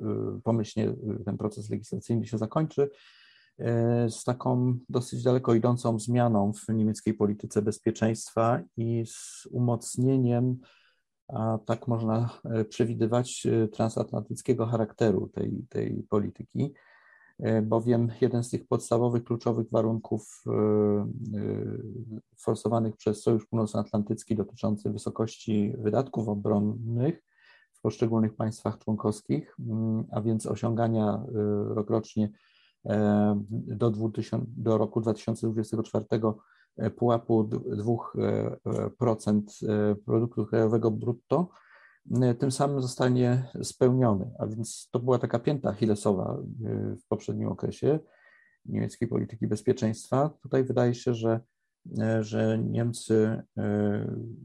pomyślnie 0.44 0.94
ten 1.26 1.38
proces 1.38 1.70
legislacyjny 1.70 2.26
się 2.26 2.38
zakończy, 2.38 2.90
z 4.10 4.24
taką 4.24 4.78
dosyć 4.90 5.24
daleko 5.24 5.54
idącą 5.54 6.00
zmianą 6.00 6.54
w 6.54 6.74
niemieckiej 6.74 7.14
polityce 7.14 7.62
bezpieczeństwa 7.62 8.60
i 8.78 9.04
z 9.06 9.48
umocnieniem, 9.52 10.58
a 11.28 11.58
tak 11.66 11.88
można 11.88 12.30
przewidywać, 12.70 13.48
transatlantyckiego 13.72 14.66
charakteru 14.66 15.28
tej, 15.28 15.66
tej 15.70 16.06
polityki. 16.10 16.74
bowiem 17.64 18.12
jeden 18.22 18.44
z 18.44 18.50
tych 18.50 18.68
podstawowych, 18.68 19.24
kluczowych 19.24 19.70
warunków 19.72 20.44
forsowanych 22.38 22.98
przez 22.98 23.22
Sojusz 23.22 23.46
Północnoatlantycki 23.46 24.36
dotyczący 24.36 24.90
wysokości 24.90 25.74
wydatków 25.78 26.30
obronnych 26.30 27.24
w 27.74 27.82
poszczególnych 27.82 28.36
państwach 28.36 28.80
członkowskich, 28.80 29.56
mm, 29.60 30.06
a 30.12 30.22
więc 30.22 30.46
osiągania 30.46 31.24
rokrocznie 31.68 32.32
do, 33.52 33.92
2000, 33.92 34.46
do 34.58 34.78
roku 34.78 35.02
2024 35.02 36.06
pułapu 36.96 37.44
2% 37.44 39.42
produktu 40.06 40.46
krajowego 40.46 40.92
brutto, 40.92 41.50
tym 42.40 42.52
samym 42.52 42.82
zostanie 42.82 43.52
spełniony. 43.64 44.32
A 44.40 44.48
więc 44.48 44.90
to 44.92 45.00
była 45.00 45.20
taka 45.20 45.40
pięta 45.40 45.70
achillesowa 45.70 46.38
w 47.04 47.08
poprzednim 47.08 47.48
okresie 47.48 48.00
niemieckiej 48.66 49.08
polityki 49.08 49.48
bezpieczeństwa. 49.48 50.30
Tutaj 50.42 50.64
wydaje 50.64 50.94
się, 50.96 51.14
że, 51.14 51.40
że 52.20 52.60
Niemcy 52.60 53.44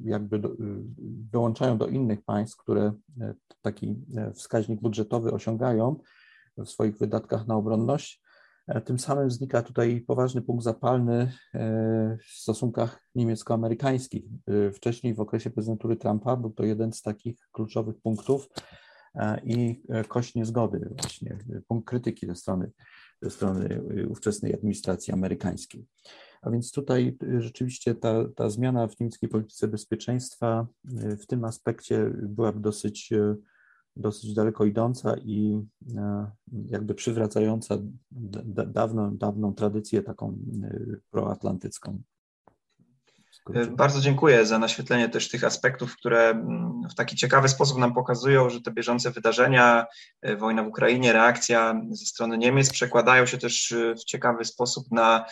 jakby 0.05 0.39
do, 0.39 0.51
dołączają 1.33 1.79
do 1.79 1.87
innych 1.87 2.25
państw, 2.25 2.57
które 2.57 2.93
taki 3.63 3.97
wskaźnik 4.35 4.81
budżetowy 4.81 5.33
osiągają 5.33 6.01
w 6.59 6.67
swoich 6.67 6.99
wydatkach 6.99 7.47
na 7.47 7.57
obronność 7.57 8.26
E, 8.26 8.26
tym 8.85 8.99
samym 8.99 9.31
znika 9.31 9.63
tutaj 9.63 10.01
poważny 10.01 10.43
punkt 10.43 10.65
zapalny 10.65 11.33
e, 11.55 12.19
w 12.23 12.25
stosunkach 12.25 13.03
niemiecko-amerykańskich. 13.15 14.25
E, 14.47 14.73
wcześniej 14.73 15.15
w 15.15 15.21
okresie 15.21 15.51
prezydentury 15.51 15.97
Trumpa 15.97 16.37
był 16.37 16.51
to 16.51 16.65
jeden 16.65 16.93
z 16.93 17.03
takich 17.03 17.37
kluczowych 17.53 17.97
punktów 18.03 18.49
i 19.45 19.83
kość 20.09 20.35
niezgody, 20.35 20.91
właśnie 20.99 21.39
punkt 21.69 21.89
krytyki 21.89 22.27
ze 22.27 22.35
strony, 22.35 22.71
ze 23.23 23.31
strony 23.31 23.83
ówczesnej 24.09 24.55
administracji 24.55 25.13
amerykańskiej. 25.13 25.87
A 26.43 26.51
więc 26.51 26.73
tutaj 26.73 27.17
rzeczywiście 27.39 27.95
ta, 27.95 28.29
ta 28.37 28.51
zmiana 28.51 28.89
w 28.89 29.01
niemieckiej 29.01 29.29
polityce 29.29 29.69
bezpieczeństwa 29.69 30.67
w 31.21 31.27
tym 31.27 31.45
aspekcie 31.45 32.11
byłaby 32.23 32.61
dosyć 32.61 33.13
dosyć 33.97 34.35
daleko 34.35 34.65
idąca 34.65 35.17
i 35.25 35.61
e, 35.97 36.31
jakby 36.67 36.95
przywracająca 36.95 37.79
dawną, 38.67 39.17
dawną 39.17 39.55
tradycję 39.55 40.03
taką 40.03 40.39
e, 40.65 40.97
proatlantycką. 41.11 42.03
E, 43.55 43.67
bardzo 43.67 44.01
dziękuję 44.01 44.47
za 44.47 44.59
naświetlenie 44.59 45.09
też 45.09 45.29
tych 45.29 45.45
aspektów, 45.45 45.97
które 45.97 46.29
mm, 46.29 46.83
w 46.91 46.95
taki 46.95 47.17
ciekawy 47.17 47.49
sposób 47.49 47.79
nam 47.79 47.95
pokazują, 47.95 48.51
że 48.51 48.61
te 48.61 48.71
bieżące 48.71 49.11
wydarzenia, 49.11 49.87
wojna 50.39 50.63
w 50.63 50.67
Ukrainie, 50.67 51.13
reakcja 51.13 51.81
ze 51.91 52.07
strony 52.07 52.39
Niemiec 52.39 52.71
przekładają 52.71 53.27
się 53.27 53.39
też 53.39 53.75
w 54.01 54.05
ciekawy 54.05 54.45
sposób 54.45 54.87
na 54.91 55.25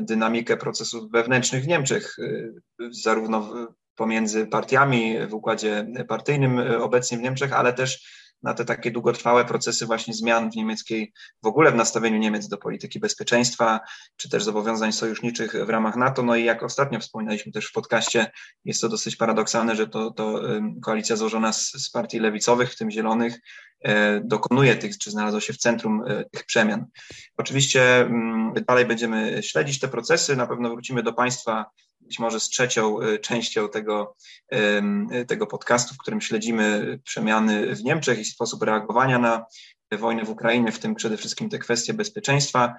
dynamikę 0.00 0.56
procesów 0.56 1.10
wewnętrznych 1.10 1.64
w 1.64 1.66
Niemczech, 1.66 2.16
zarówno 2.90 3.68
pomiędzy 3.98 4.46
partiami 4.46 5.26
w 5.26 5.34
układzie 5.34 5.86
partyjnym 6.08 6.58
e, 6.58 6.78
obecnie 6.78 7.18
w 7.18 7.22
Niemczech, 7.22 7.52
ale 7.52 7.72
też 7.72 8.18
na 8.42 8.54
te 8.54 8.64
takie 8.64 8.90
długotrwałe 8.90 9.44
procesy 9.44 9.86
właśnie 9.86 10.14
zmian 10.14 10.50
w 10.50 10.56
niemieckiej, 10.56 11.12
w 11.42 11.46
ogóle 11.46 11.72
w 11.72 11.74
nastawieniu 11.74 12.18
Niemiec 12.18 12.48
do 12.48 12.56
polityki 12.56 13.00
bezpieczeństwa, 13.00 13.80
czy 14.16 14.30
też 14.30 14.44
zobowiązań 14.44 14.92
sojuszniczych 14.92 15.52
w 15.66 15.68
ramach 15.68 15.96
NATO. 15.96 16.22
No 16.22 16.36
i 16.36 16.44
jak 16.44 16.62
ostatnio 16.62 17.00
wspominaliśmy 17.00 17.52
też 17.52 17.66
w 17.66 17.72
podcaście, 17.72 18.30
jest 18.64 18.80
to 18.80 18.88
dosyć 18.88 19.16
paradoksalne, 19.16 19.76
że 19.76 19.86
to, 19.86 20.10
to 20.10 20.40
koalicja 20.82 21.16
złożona 21.16 21.52
z, 21.52 21.72
z 21.72 21.90
partii 21.90 22.18
lewicowych, 22.18 22.72
w 22.72 22.76
tym 22.76 22.90
zielonych, 22.90 23.40
e, 23.84 24.20
dokonuje 24.20 24.76
tych, 24.76 24.98
czy 24.98 25.10
znalazła 25.10 25.40
się 25.40 25.52
w 25.52 25.58
centrum 25.58 26.04
e, 26.06 26.24
tych 26.24 26.44
przemian. 26.44 26.86
Oczywiście 27.36 28.00
mm, 28.00 28.54
dalej 28.66 28.86
będziemy 28.86 29.42
śledzić 29.42 29.78
te 29.78 29.88
procesy, 29.88 30.36
na 30.36 30.46
pewno 30.46 30.70
wrócimy 30.70 31.02
do 31.02 31.12
Państwa 31.12 31.66
być 32.08 32.18
może 32.18 32.40
z 32.40 32.48
trzecią 32.48 33.02
y, 33.02 33.18
częścią 33.18 33.68
tego, 33.68 34.16
tego 35.26 35.46
podcastu, 35.46 35.94
w 35.94 35.98
którym 35.98 36.20
śledzimy 36.20 36.98
przemiany 37.04 37.74
w 37.74 37.84
Niemczech 37.84 38.18
i 38.18 38.24
sposób 38.24 38.62
reagowania 38.62 39.18
na 39.18 39.46
wojnę 39.96 40.24
w 40.24 40.30
Ukrainie, 40.30 40.72
w 40.72 40.78
tym 40.78 40.94
przede 40.94 41.16
wszystkim 41.16 41.48
te 41.48 41.58
kwestie 41.58 41.94
bezpieczeństwa. 41.94 42.74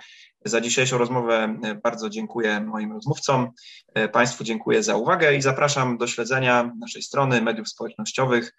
Za 0.46 0.62
dzisiejszą 0.62 0.98
rozmowę 0.98 1.60
y, 1.66 1.76
bardzo 1.76 2.10
dziękuję 2.10 2.60
moim 2.60 2.94
rozmówcom. 2.94 3.52
Y, 3.98 4.10
państwu 4.10 4.44
dziękuję 4.44 4.84
za 4.84 4.96
uwagę 4.96 5.36
i 5.36 5.42
zapraszam 5.42 5.98
do 5.98 6.08
śledzenia 6.08 6.72
naszej 6.80 7.02
strony 7.02 7.42
mediów 7.42 7.70
społecznościowych 7.70 8.56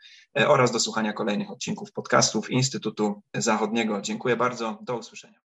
oraz 0.47 0.73
do 0.73 0.81
słuchania 0.81 1.13
kolejnych 1.13 1.51
odcinków 1.51 1.93
podcastów 1.93 2.51
Instytutu 2.51 3.23
Zachodniego. 3.35 4.01
Dziękuję 4.01 4.37
bardzo. 4.37 4.79
Do 4.83 4.97
usłyszenia. 4.97 5.50